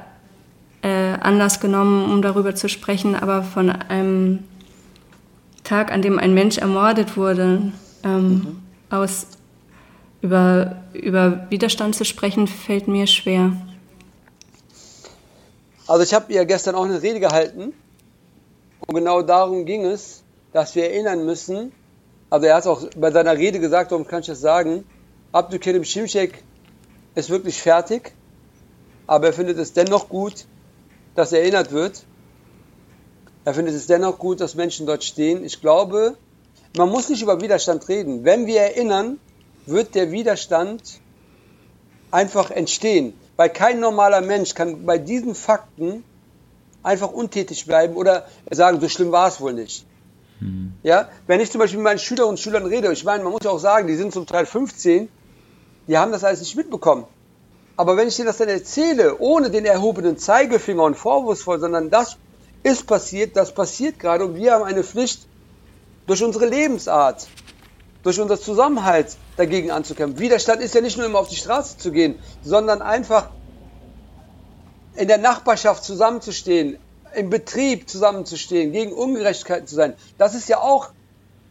äh, 0.82 1.12
Anlass 1.20 1.60
genommen, 1.60 2.10
um 2.10 2.22
darüber 2.22 2.54
zu 2.54 2.68
sprechen, 2.68 3.14
aber 3.14 3.42
von 3.42 3.70
einem 3.70 4.40
Tag, 5.64 5.92
an 5.92 6.02
dem 6.02 6.18
ein 6.18 6.34
Mensch 6.34 6.58
ermordet 6.58 7.16
wurde, 7.16 7.72
ähm, 8.04 8.28
mhm. 8.28 8.56
aus 8.90 9.26
über, 10.22 10.76
über 10.94 11.46
Widerstand 11.50 11.94
zu 11.94 12.04
sprechen, 12.04 12.46
fällt 12.46 12.88
mir 12.88 13.06
schwer. 13.06 13.52
Also 15.86 16.04
ich 16.04 16.14
habe 16.14 16.32
ihr 16.32 16.44
gestern 16.46 16.74
auch 16.76 16.84
eine 16.84 17.02
Rede 17.02 17.20
gehalten 17.20 17.74
und 18.86 18.94
genau 18.94 19.20
darum 19.22 19.66
ging 19.66 19.84
es, 19.84 20.22
dass 20.52 20.74
wir 20.74 20.90
erinnern 20.90 21.26
müssen, 21.26 21.72
also 22.30 22.46
er 22.46 22.54
hat 22.54 22.62
es 22.62 22.66
auch 22.66 22.88
bei 22.96 23.10
seiner 23.10 23.36
Rede 23.36 23.60
gesagt, 23.60 23.90
warum 23.90 24.06
kann 24.06 24.20
ich 24.20 24.28
das 24.28 24.40
sagen, 24.40 24.84
Abdülkerim 25.32 25.84
Şimşek 25.84 26.44
ist 27.14 27.30
wirklich 27.30 27.60
fertig, 27.60 28.12
aber 29.06 29.26
er 29.28 29.32
findet 29.32 29.58
es 29.58 29.72
dennoch 29.72 30.08
gut, 30.08 30.46
dass 31.14 31.32
er 31.32 31.40
erinnert 31.40 31.72
wird. 31.72 32.04
Er 33.44 33.54
findet 33.54 33.74
es 33.74 33.86
dennoch 33.86 34.18
gut, 34.18 34.40
dass 34.40 34.54
Menschen 34.54 34.86
dort 34.86 35.04
stehen. 35.04 35.44
Ich 35.44 35.60
glaube, 35.60 36.16
man 36.76 36.88
muss 36.88 37.08
nicht 37.08 37.22
über 37.22 37.40
Widerstand 37.40 37.88
reden. 37.88 38.24
Wenn 38.24 38.46
wir 38.46 38.60
erinnern, 38.60 39.18
wird 39.66 39.94
der 39.94 40.10
Widerstand 40.10 41.00
einfach 42.10 42.50
entstehen. 42.50 43.14
Weil 43.36 43.50
kein 43.50 43.80
normaler 43.80 44.20
Mensch 44.20 44.54
kann 44.54 44.84
bei 44.84 44.98
diesen 44.98 45.34
Fakten 45.34 46.04
einfach 46.82 47.10
untätig 47.10 47.66
bleiben 47.66 47.96
oder 47.96 48.26
sagen, 48.50 48.80
so 48.80 48.88
schlimm 48.88 49.12
war 49.12 49.28
es 49.28 49.40
wohl 49.40 49.52
nicht. 49.52 49.86
Ja, 50.82 51.08
wenn 51.28 51.40
ich 51.40 51.52
zum 51.52 51.60
Beispiel 51.60 51.78
mit 51.78 51.84
meinen 51.84 51.98
Schülerinnen 52.00 52.30
und 52.30 52.40
Schülern 52.40 52.66
rede, 52.66 52.92
ich 52.92 53.04
meine, 53.04 53.22
man 53.22 53.32
muss 53.32 53.44
ja 53.44 53.50
auch 53.50 53.60
sagen, 53.60 53.86
die 53.86 53.94
sind 53.94 54.12
zum 54.12 54.26
Teil 54.26 54.44
15, 54.44 55.08
die 55.86 55.98
haben 55.98 56.10
das 56.10 56.24
alles 56.24 56.40
nicht 56.40 56.56
mitbekommen. 56.56 57.04
Aber 57.76 57.96
wenn 57.96 58.08
ich 58.08 58.16
dir 58.16 58.24
das 58.24 58.38
dann 58.38 58.48
erzähle, 58.48 59.18
ohne 59.18 59.50
den 59.50 59.64
erhobenen 59.64 60.18
Zeigefinger 60.18 60.82
und 60.82 60.96
vorwurfsvoll, 60.96 61.60
sondern 61.60 61.90
das 61.90 62.16
ist 62.64 62.86
passiert, 62.86 63.36
das 63.36 63.54
passiert 63.54 64.00
gerade 64.00 64.24
und 64.24 64.34
wir 64.34 64.52
haben 64.52 64.64
eine 64.64 64.82
Pflicht, 64.82 65.26
durch 66.06 66.22
unsere 66.24 66.46
Lebensart, 66.46 67.28
durch 68.02 68.20
unser 68.20 68.40
Zusammenhalt 68.40 69.16
dagegen 69.36 69.70
anzukämpfen. 69.70 70.18
Widerstand 70.18 70.60
ist 70.62 70.74
ja 70.74 70.80
nicht 70.80 70.96
nur 70.96 71.06
immer 71.06 71.18
auf 71.18 71.28
die 71.28 71.36
Straße 71.36 71.78
zu 71.78 71.90
gehen, 71.92 72.18
sondern 72.42 72.82
einfach 72.82 73.30
in 74.94 75.08
der 75.08 75.18
Nachbarschaft 75.18 75.84
zusammenzustehen, 75.84 76.78
im 77.14 77.30
Betrieb 77.30 77.88
zusammenzustehen, 77.88 78.72
gegen 78.72 78.92
Ungerechtigkeiten 78.92 79.66
zu 79.66 79.74
sein. 79.74 79.94
Das 80.18 80.34
ist 80.34 80.48
ja 80.48 80.58
auch 80.58 80.90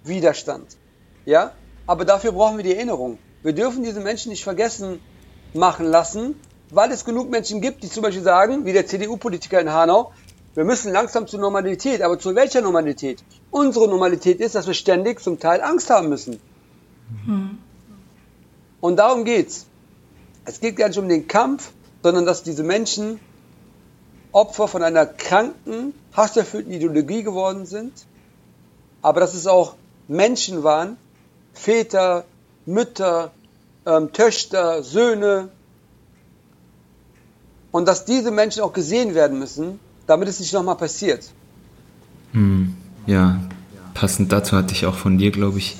Widerstand. 0.04 0.78
Ja? 1.26 1.54
Aber 1.88 2.06
dafür 2.06 2.32
brauchen 2.32 2.58
wir 2.58 2.64
die 2.64 2.76
Erinnerung. 2.76 3.18
Wir 3.44 3.54
dürfen 3.54 3.84
diese 3.84 4.00
Menschen 4.00 4.30
nicht 4.30 4.44
vergessen 4.44 5.00
machen 5.54 5.86
lassen, 5.86 6.40
weil 6.70 6.92
es 6.92 7.04
genug 7.04 7.30
Menschen 7.30 7.62
gibt, 7.62 7.84
die 7.84 7.90
zum 7.90 8.04
Beispiel 8.04 8.24
sagen, 8.24 8.66
wie 8.66 8.74
der 8.74 8.86
CDU-Politiker 8.86 9.60
in 9.60 9.72
Hanau, 9.72 10.12
wir 10.54 10.64
müssen 10.64 10.92
langsam 10.92 11.28
zur 11.28 11.40
Normalität. 11.40 12.02
Aber 12.02 12.20
zu 12.20 12.36
welcher 12.36 12.62
Normalität? 12.62 13.24
Unsere 13.50 13.88
Normalität 13.88 14.40
ist, 14.40 14.56
dass 14.56 14.68
wir 14.68 14.74
ständig 14.74 15.22
zum 15.22 15.40
Teil 15.40 15.62
Angst 15.62 15.90
haben 15.90 16.10
müssen. 16.10 16.40
Und 18.82 18.98
darum 18.98 19.24
geht's. 19.24 19.68
Es 20.44 20.60
geht 20.60 20.76
gar 20.76 20.88
nicht 20.90 20.98
um 20.98 21.08
den 21.08 21.28
Kampf, 21.28 21.72
sondern 22.04 22.26
dass 22.26 22.44
diese 22.44 22.64
Menschen 22.64 23.20
Opfer 24.32 24.68
von 24.68 24.82
einer 24.82 25.06
kranken, 25.06 25.94
hasserfüllten 26.14 26.74
Ideologie 26.74 27.24
geworden 27.24 27.66
sind, 27.66 27.94
aber 29.02 29.20
dass 29.20 29.34
es 29.34 29.46
auch 29.46 29.76
Menschen 30.08 30.64
waren, 30.64 30.98
Väter, 31.54 32.26
Mütter, 32.66 33.32
ähm, 33.86 34.12
Töchter, 34.14 34.84
Söhne, 34.84 35.50
und 37.72 37.88
dass 37.88 38.06
diese 38.06 38.32
Menschen 38.32 38.62
auch 38.64 38.74
gesehen 38.74 39.16
werden 39.16 39.40
müssen, 39.40 39.80
damit 40.08 40.28
es 40.28 40.40
nicht 40.40 40.54
nochmal 40.54 40.76
passiert. 40.76 41.32
Ja, 43.06 43.40
passend 43.94 44.32
dazu 44.32 44.56
hatte 44.58 44.74
ich 44.74 44.86
auch 44.86 44.96
von 44.96 45.18
dir, 45.18 45.32
glaube 45.32 45.58
ich, 45.58 45.78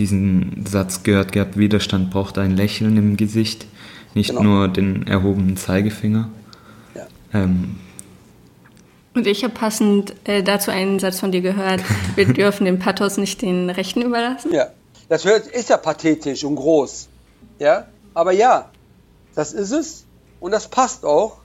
diesen 0.00 0.64
Satz 0.66 1.02
gehört 1.02 1.32
gehabt, 1.32 1.56
Widerstand 1.56 2.10
braucht 2.10 2.38
ein 2.38 2.56
Lächeln 2.56 2.96
im 2.96 3.16
Gesicht, 3.16 3.66
nicht 4.14 4.30
Genau. 4.30 4.42
nur 4.42 4.68
den 4.68 5.06
erhobenen 5.06 5.56
Zeigefinger. 5.56 6.28
Ja. 6.94 7.06
Ähm, 7.32 7.76
Und 9.14 9.26
ich 9.26 9.44
habe 9.44 9.54
passend 9.54 10.14
äh, 10.24 10.42
dazu 10.42 10.70
einen 10.70 10.98
Satz 10.98 11.20
von 11.20 11.30
dir 11.30 11.42
gehört, 11.42 11.82
wir 12.16 12.26
dürfen 12.32 12.64
den 12.64 12.78
Pathos 12.78 13.18
nicht 13.18 13.42
den 13.42 13.70
Rechten 13.70 14.02
überlassen. 14.02 14.52
Ja, 14.52 14.68
das 15.08 15.24
hört, 15.24 15.46
ist 15.46 15.68
ja 15.68 15.76
pathetisch 15.76 16.42
und 16.44 16.56
groß. 16.56 17.08
Ja, 17.58 17.86
aber 18.14 18.32
ja, 18.32 18.70
das 19.34 19.52
ist 19.52 19.70
es 19.70 20.04
und 20.40 20.50
das 20.52 20.68
passt 20.68 21.04
auch. 21.04 21.36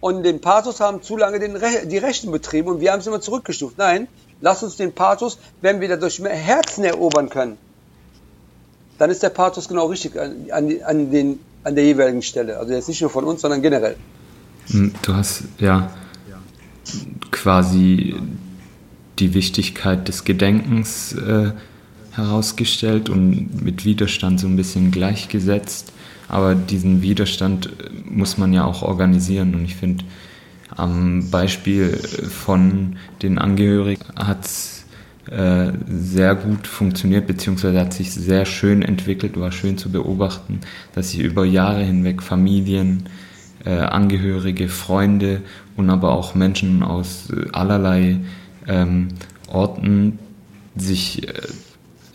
Und 0.00 0.22
den 0.22 0.40
Pathos 0.40 0.80
haben 0.80 1.02
zu 1.02 1.16
lange 1.16 1.38
den 1.38 1.56
Re 1.56 1.86
die 1.86 1.98
Rechten 1.98 2.30
betrieben 2.32 2.68
und 2.68 2.80
wir 2.80 2.90
haben 2.92 3.00
es 3.00 3.06
immer 3.06 3.20
zurückgestuft. 3.20 3.76
Nein, 3.78 4.08
lass 4.40 4.62
uns 4.62 4.76
den 4.76 4.92
Pathos, 4.92 5.38
wenn 5.60 5.80
wir 5.80 5.88
dadurch 5.88 6.20
mehr 6.20 6.34
Herzen 6.34 6.84
erobern 6.84 7.28
können, 7.28 7.58
dann 8.98 9.10
ist 9.10 9.22
der 9.22 9.30
Pathos 9.30 9.68
genau 9.68 9.86
richtig 9.86 10.18
an, 10.18 10.46
an, 10.50 10.70
an, 10.84 11.10
den, 11.10 11.40
an 11.64 11.74
der 11.74 11.84
jeweiligen 11.84 12.22
Stelle. 12.22 12.58
Also 12.58 12.72
jetzt 12.72 12.88
nicht 12.88 13.00
nur 13.00 13.10
von 13.10 13.24
uns, 13.24 13.40
sondern 13.40 13.62
generell. 13.62 13.96
Du 15.02 15.14
hast 15.14 15.44
ja 15.58 15.90
quasi 17.30 18.14
die 19.18 19.34
Wichtigkeit 19.34 20.08
des 20.08 20.24
Gedenkens 20.24 21.12
äh, 21.14 21.52
herausgestellt 22.12 23.08
und 23.08 23.62
mit 23.62 23.84
Widerstand 23.84 24.40
so 24.40 24.46
ein 24.46 24.56
bisschen 24.56 24.90
gleichgesetzt. 24.90 25.92
Aber 26.28 26.54
diesen 26.54 27.02
Widerstand 27.02 27.66
äh, 27.66 27.70
muss 28.04 28.38
man 28.38 28.52
ja 28.52 28.64
auch 28.64 28.82
organisieren. 28.82 29.54
Und 29.54 29.64
ich 29.64 29.76
finde, 29.76 30.04
am 30.76 31.30
Beispiel 31.30 31.96
von 31.96 32.96
den 33.22 33.38
Angehörigen 33.38 34.04
hat 34.16 34.44
es 34.44 34.84
äh, 35.30 35.72
sehr 35.86 36.34
gut 36.34 36.66
funktioniert, 36.66 37.26
beziehungsweise 37.26 37.80
hat 37.80 37.92
sich 37.92 38.12
sehr 38.12 38.46
schön 38.46 38.82
entwickelt, 38.82 39.38
war 39.38 39.52
schön 39.52 39.78
zu 39.78 39.90
beobachten, 39.90 40.60
dass 40.94 41.10
sich 41.10 41.20
über 41.20 41.44
Jahre 41.44 41.84
hinweg 41.84 42.22
Familien, 42.22 43.04
äh, 43.64 43.70
Angehörige, 43.70 44.68
Freunde 44.68 45.42
und 45.76 45.90
aber 45.90 46.12
auch 46.12 46.34
Menschen 46.34 46.82
aus 46.82 47.30
äh, 47.30 47.48
allerlei 47.52 48.20
ähm, 48.66 49.08
Orten 49.48 50.18
sich 50.76 51.28
äh, 51.28 51.32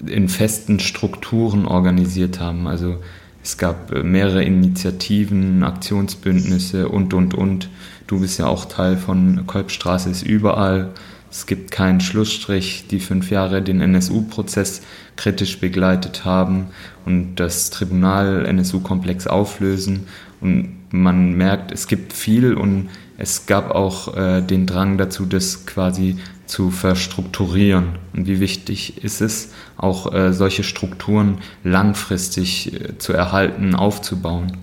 in 0.06 0.28
festen 0.30 0.80
Strukturen 0.80 1.66
organisiert 1.66 2.40
haben. 2.40 2.68
Also 2.68 2.98
es 3.44 3.58
gab 3.58 3.92
äh, 3.92 4.04
mehrere 4.04 4.44
Initiativen, 4.44 5.64
Aktionsbündnisse 5.64 6.90
und, 6.90 7.14
und, 7.14 7.34
und. 7.34 7.70
Du 8.08 8.20
bist 8.20 8.40
ja 8.40 8.48
auch 8.48 8.66
Teil 8.66 8.98
von 8.98 9.48
Kolbstraße 9.48 10.10
ist 10.10 10.24
überall. 10.24 10.92
Es 11.32 11.48
gibt 11.48 11.72
keinen 11.72 12.00
Schlussstrich, 12.00 12.86
die 12.90 13.00
fünf 13.00 13.30
Jahre 13.30 13.62
den 13.62 13.82
NSU-Prozess 13.82 14.82
kritisch 15.16 15.60
begleitet 15.60 16.24
haben 16.24 16.68
und 17.06 17.36
das 17.36 17.72
Tribunal 17.72 18.46
NSU-Komplex 18.46 19.28
auflösen. 19.28 20.08
Und 20.40 20.76
man 20.92 21.34
merkt, 21.34 21.72
es 21.72 21.88
gibt 21.88 22.14
viel 22.14 22.54
und 22.54 22.90
es 23.18 23.48
gab 23.48 23.72
auch 23.72 24.16
äh, 24.16 24.42
den 24.42 24.66
Drang 24.66 24.98
dazu, 24.98 25.26
das 25.26 25.66
quasi 25.66 26.18
zu 26.46 26.70
verstrukturieren. 26.70 27.98
Und 28.14 28.28
wie 28.28 28.40
wichtig 28.40 29.04
ist 29.04 29.22
es, 29.22 29.52
auch 29.78 30.14
äh, 30.14 30.32
solche 30.32 30.64
Strukturen 30.64 31.40
langfristig 31.64 32.74
äh, 32.74 32.98
zu 32.98 33.14
erhalten, 33.14 33.74
aufzubauen. 33.76 34.58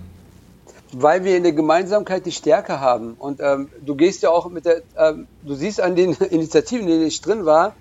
Weil 0.93 1.23
wir 1.23 1.35
in 1.35 1.43
der 1.43 1.53
Gemeinsamkeit 1.53 2.25
die 2.25 2.31
Stärke 2.31 2.79
haben. 2.79 3.15
Und 3.17 3.39
ähm, 3.41 3.69
du 3.85 3.95
gehst 3.95 4.21
ja 4.23 4.29
auch 4.29 4.49
mit 4.49 4.65
der, 4.65 4.81
ähm, 4.97 5.27
du 5.43 5.55
siehst 5.55 5.81
an 5.81 5.95
den 5.95 6.13
Initiativen, 6.29 6.87
in 6.87 6.93
denen 6.93 7.07
ich 7.07 7.21
drin 7.21 7.45
war, 7.45 7.75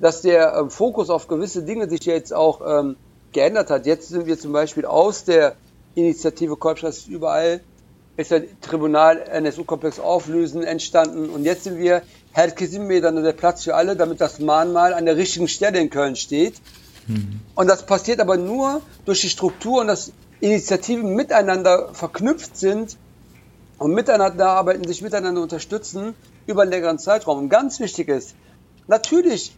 dass 0.00 0.22
der 0.22 0.54
ähm, 0.54 0.70
Fokus 0.70 1.10
auf 1.10 1.28
gewisse 1.28 1.62
Dinge 1.62 1.88
sich 1.88 2.04
jetzt 2.04 2.34
auch 2.34 2.60
ähm, 2.66 2.96
geändert 3.32 3.70
hat. 3.70 3.86
Jetzt 3.86 4.08
sind 4.08 4.26
wir 4.26 4.38
zum 4.38 4.52
Beispiel 4.52 4.84
aus 4.84 5.24
der 5.24 5.56
Initiative 5.94 6.56
Kolbstraße 6.56 6.98
ist 6.98 7.08
überall, 7.08 7.60
ist 8.16 8.30
der 8.30 8.44
Tribunal 8.60 9.20
NSU-Komplex 9.20 10.00
auflösen 10.00 10.62
entstanden 10.62 11.30
und 11.30 11.44
jetzt 11.44 11.64
sind 11.64 11.78
wir 11.78 12.02
Herr 12.32 12.52
Medan 12.80 13.22
der 13.22 13.32
Platz 13.32 13.64
für 13.64 13.74
alle, 13.74 13.96
damit 13.96 14.20
das 14.20 14.38
Mahnmal 14.38 14.94
an 14.94 15.06
der 15.06 15.16
richtigen 15.16 15.48
Stelle 15.48 15.80
in 15.80 15.90
Köln 15.90 16.14
steht. 16.14 16.54
Und 17.54 17.68
das 17.68 17.86
passiert 17.86 18.20
aber 18.20 18.36
nur 18.36 18.82
durch 19.06 19.22
die 19.22 19.30
Struktur 19.30 19.80
und 19.80 19.86
dass 19.86 20.12
Initiativen 20.40 21.14
miteinander 21.14 21.92
verknüpft 21.94 22.56
sind 22.56 22.96
und 23.78 23.94
miteinander 23.94 24.50
arbeiten, 24.50 24.86
sich 24.86 25.02
miteinander 25.02 25.42
unterstützen 25.42 26.14
über 26.46 26.62
einen 26.62 26.70
längeren 26.70 26.98
Zeitraum. 26.98 27.38
Und 27.38 27.48
ganz 27.48 27.80
wichtig 27.80 28.08
ist, 28.08 28.34
natürlich 28.86 29.56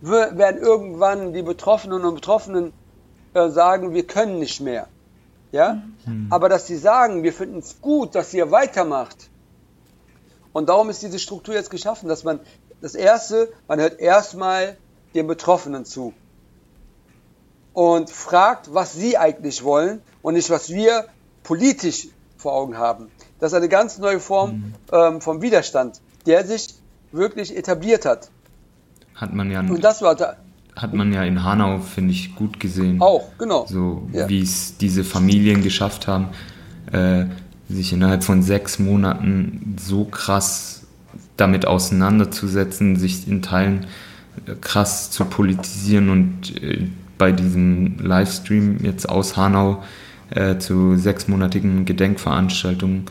werden 0.00 0.60
irgendwann 0.60 1.32
die 1.32 1.42
Betroffenen 1.42 2.04
und 2.04 2.14
Betroffenen 2.16 2.72
äh, 3.34 3.48
sagen, 3.48 3.94
wir 3.94 4.06
können 4.06 4.38
nicht 4.38 4.60
mehr. 4.60 4.88
Ja? 5.52 5.82
Aber 6.30 6.48
dass 6.48 6.66
sie 6.66 6.76
sagen, 6.76 7.22
wir 7.22 7.32
finden 7.32 7.58
es 7.58 7.80
gut, 7.80 8.14
dass 8.14 8.34
ihr 8.34 8.50
weitermacht. 8.50 9.30
Und 10.52 10.68
darum 10.68 10.90
ist 10.90 11.02
diese 11.02 11.18
Struktur 11.18 11.54
jetzt 11.54 11.70
geschaffen, 11.70 12.08
dass 12.08 12.24
man 12.24 12.40
das 12.80 12.94
erste, 12.94 13.52
man 13.68 13.80
hört 13.80 14.00
erstmal 14.00 14.76
den 15.14 15.26
Betroffenen 15.26 15.84
zu 15.84 16.12
und 17.72 18.10
fragt, 18.10 18.74
was 18.74 18.92
sie 18.92 19.16
eigentlich 19.16 19.62
wollen 19.62 20.02
und 20.22 20.34
nicht, 20.34 20.50
was 20.50 20.70
wir 20.70 21.06
politisch 21.42 22.08
vor 22.36 22.52
Augen 22.54 22.76
haben. 22.76 23.08
Das 23.38 23.52
ist 23.52 23.56
eine 23.56 23.68
ganz 23.68 23.98
neue 23.98 24.20
Form 24.20 24.74
ähm, 24.92 25.20
vom 25.20 25.42
Widerstand, 25.42 26.00
der 26.26 26.46
sich 26.46 26.68
wirklich 27.12 27.56
etabliert 27.56 28.04
hat. 28.06 28.30
Hat 29.14 29.34
man 29.34 29.50
ja, 29.50 29.60
Und 29.60 29.82
das 29.84 30.02
war 30.02 30.14
da 30.14 30.36
hat 30.74 30.94
man 30.94 31.12
ja 31.12 31.22
in 31.22 31.44
Hanau, 31.44 31.80
finde 31.80 32.12
ich, 32.12 32.34
gut 32.34 32.58
gesehen. 32.58 33.02
auch, 33.02 33.28
genau. 33.38 33.66
So 33.68 34.08
Ja. 34.12 34.26
wie 34.28 34.40
es 34.40 34.78
diese 34.78 35.04
Familien 35.04 35.62
geschafft 35.62 36.06
haben, 36.08 36.28
äh, 36.90 37.26
sich 37.68 37.92
innerhalb 37.92 38.24
von 38.24 38.42
sechs 38.42 38.78
Monaten 38.78 39.76
so 39.78 40.04
krass 40.06 40.84
damit 41.36 41.66
auseinanderzusetzen, 41.66 42.96
sich 42.96 43.28
in 43.28 43.42
Teilen 43.42 43.86
äh, 44.46 44.54
krass 44.60 45.10
zu 45.10 45.24
politisieren 45.26 46.08
und 46.10 46.62
äh, 46.62 46.88
bei 47.18 47.32
diesem 47.32 47.98
Livestream 47.98 48.78
jetzt 48.82 49.08
aus 49.08 49.36
Hanau 49.36 49.82
äh, 50.34 50.58
zu 50.58 50.96
sechsmonatigen 50.96 51.84
Gedenkveranstaltungen 51.84 53.06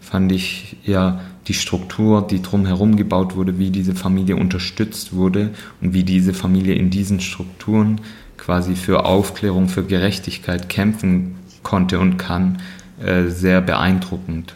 fand 0.00 0.32
ich 0.32 0.76
ja 0.84 1.20
die 1.46 1.54
Struktur, 1.54 2.26
die 2.26 2.42
drumherum 2.42 2.96
gebaut 2.96 3.36
wurde, 3.36 3.58
wie 3.58 3.70
diese 3.70 3.94
Familie 3.94 4.36
unterstützt 4.36 5.14
wurde 5.14 5.50
und 5.80 5.92
wie 5.94 6.04
diese 6.04 6.34
Familie 6.34 6.74
in 6.74 6.90
diesen 6.90 7.20
Strukturen 7.20 8.00
quasi 8.36 8.76
für 8.76 9.04
Aufklärung, 9.04 9.68
für 9.68 9.84
Gerechtigkeit 9.84 10.68
kämpfen 10.68 11.36
konnte 11.62 11.98
und 11.98 12.18
kann, 12.18 12.60
äh, 13.02 13.28
sehr 13.28 13.60
beeindruckend. 13.60 14.54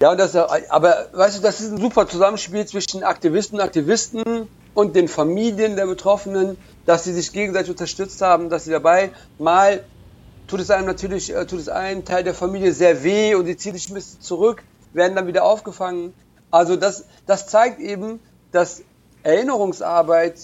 Ja, 0.00 0.14
das, 0.16 0.34
aber 0.34 1.06
weißt 1.12 1.38
du, 1.38 1.42
das 1.42 1.60
ist 1.60 1.72
ein 1.72 1.80
super 1.80 2.08
Zusammenspiel 2.08 2.66
zwischen 2.66 3.04
Aktivisten 3.04 3.58
und 3.58 3.64
Aktivisten 3.64 4.48
und 4.74 4.96
den 4.96 5.08
Familien 5.08 5.76
der 5.76 5.86
Betroffenen, 5.86 6.56
dass 6.86 7.04
sie 7.04 7.12
sich 7.12 7.32
gegenseitig 7.32 7.70
unterstützt 7.70 8.20
haben, 8.20 8.50
dass 8.50 8.64
sie 8.64 8.70
dabei 8.70 9.10
mal 9.38 9.84
tut 10.46 10.60
es 10.60 10.70
einem 10.70 10.86
natürlich, 10.86 11.34
äh, 11.34 11.46
tut 11.46 11.60
es 11.60 11.68
einen 11.68 12.04
Teil 12.04 12.24
der 12.24 12.34
Familie 12.34 12.72
sehr 12.72 13.02
weh 13.02 13.34
und 13.34 13.46
sie 13.46 13.56
ziehen 13.56 13.74
sich 13.74 13.88
ein 13.88 13.94
bisschen 13.94 14.20
zurück, 14.20 14.62
werden 14.92 15.16
dann 15.16 15.26
wieder 15.26 15.44
aufgefangen. 15.44 16.12
Also 16.50 16.76
das, 16.76 17.04
das 17.26 17.48
zeigt 17.48 17.80
eben, 17.80 18.20
dass 18.52 18.82
Erinnerungsarbeit, 19.22 20.34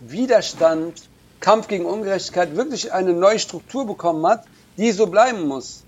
Widerstand, 0.00 1.08
Kampf 1.40 1.68
gegen 1.68 1.86
Ungerechtigkeit 1.86 2.56
wirklich 2.56 2.92
eine 2.92 3.12
neue 3.12 3.38
Struktur 3.38 3.86
bekommen 3.86 4.26
hat, 4.26 4.44
die 4.76 4.90
so 4.92 5.06
bleiben 5.06 5.46
muss. 5.46 5.84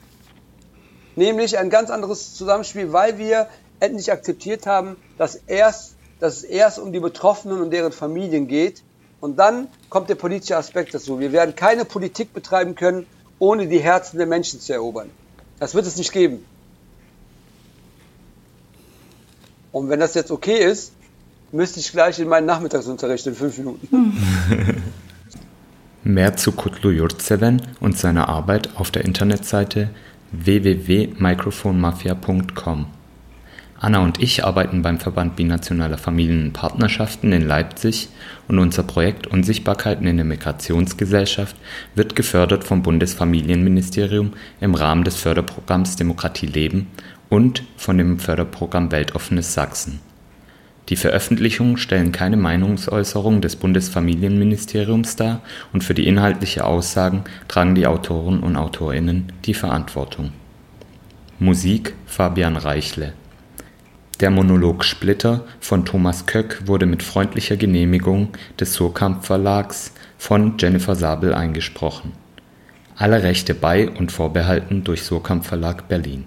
Nämlich 1.16 1.59
ein 1.59 1.71
ganz 1.71 1.90
anderes 1.90 2.35
Zusammenspiel, 2.35 2.92
weil 2.92 3.19
wir 3.19 3.49
endlich 3.81 4.12
akzeptiert 4.12 4.66
haben, 4.66 4.97
dass, 5.19 5.35
erst, 5.47 5.96
dass 6.21 6.39
es 6.39 6.45
erst 6.45 6.79
um 6.79 6.93
die 6.93 7.01
Betroffenen 7.01 7.61
und 7.61 7.71
deren 7.71 7.93
Familien 7.93 8.49
geht. 8.49 8.83
Und 9.21 9.39
dann 9.39 9.69
kommt 9.89 10.09
der 10.09 10.15
politische 10.15 10.57
Aspekt 10.57 10.95
dazu. 10.95 11.21
Wir 11.21 11.33
werden 11.33 11.55
keine 11.55 11.85
Politik 11.85 12.33
betreiben 12.33 12.75
können, 12.75 13.07
ohne 13.39 13.67
die 13.67 13.79
Herzen 13.79 14.19
der 14.19 14.27
Menschen 14.27 14.61
zu 14.61 14.73
erobern. 14.73 15.11
Das 15.59 15.75
wird 15.75 15.87
es 15.87 15.97
nicht 15.97 16.13
geben. 16.13 16.45
Und 19.73 19.91
wenn 19.91 20.01
das 20.01 20.15
jetzt 20.15 20.31
okay 20.31 20.59
ist, 20.59 20.93
müsste 21.53 21.81
ich 21.81 21.93
gleich 21.93 22.19
in 22.19 22.29
meinen 22.29 22.47
Nachmittagsunterricht 22.47 23.27
in 23.27 23.35
fünf 23.35 23.59
Minuten. 23.59 23.89
Mehr 26.05 26.37
zu 26.37 26.53
Kutlu 26.53 26.91
Jurtseven 26.91 27.63
und 27.81 27.99
seiner 27.99 28.29
Arbeit 28.29 28.77
auf 28.77 28.91
der 28.91 29.05
Internetseite 29.05 29.91
www.microphonemafia.com. 30.33 32.96
Anna 33.79 33.99
und 33.99 34.23
ich 34.23 34.43
arbeiten 34.43 34.81
beim 34.81 34.99
Verband 34.99 35.37
Binationaler 35.37 35.99
Familienpartnerschaften 35.99 37.33
in 37.33 37.47
Leipzig 37.47 38.09
und 38.49 38.59
unser 38.59 38.83
Projekt 38.83 39.27
Unsichtbarkeiten 39.27 40.07
in 40.07 40.17
der 40.17 40.25
Migrationsgesellschaft 40.25 41.57
wird 41.95 42.17
gefördert 42.17 42.65
vom 42.65 42.83
Bundesfamilienministerium 42.83 44.33
im 44.61 44.75
Rahmen 44.75 45.05
des 45.05 45.17
Förderprogramms 45.17 45.97
Demokratie 45.97 46.47
leben 46.47 46.87
und 47.29 47.65
von 47.77 47.99
dem 47.99 48.19
Förderprogramm 48.19 48.91
Weltoffenes 48.93 49.53
Sachsen. 49.53 50.01
Die 50.89 50.97
Veröffentlichungen 50.97 51.77
stellen 51.77 52.12
keine 52.12 52.37
Meinungsäußerung 52.39 53.43
des 53.43 53.57
Bundesfamilienministeriums 53.57 55.17
dar 55.17 55.43
und 55.73 55.85
für 55.85 55.95
die 55.95 56.07
inhaltliche 56.07 56.65
Aussagen 56.65 57.25
tragen 57.49 57.75
die 57.75 57.87
Autoren 57.87 58.41
und 58.41 58.57
Autorinnen 58.57 59.33
die 59.45 59.55
Verantwortung. 59.55 60.33
Musik 61.39 61.95
Fabian 62.07 62.57
Reichle 62.57 63.12
der 64.21 64.31
Monolog 64.31 64.85
Splitter 64.85 65.45
von 65.61 65.85
Thomas 65.85 66.27
Köck 66.27 66.63
wurde 66.67 66.87
mit 66.87 67.03
freundlicher 67.03 67.57
Genehmigung 67.57 68.31
des 68.59 68.75
Surkamp 68.75 69.25
Verlags 69.25 69.93
von 70.19 70.57
Jennifer 70.59 70.95
Sabel 70.95 71.35
eingesprochen. 71.35 72.13
Alle 72.97 73.23
Rechte 73.23 73.55
bei 73.55 73.91
und 73.91 74.11
vorbehalten 74.11 74.85
durch 74.85 75.03
Surkamp 75.03 75.45
Verlag 75.45 75.89
Berlin 75.89 76.25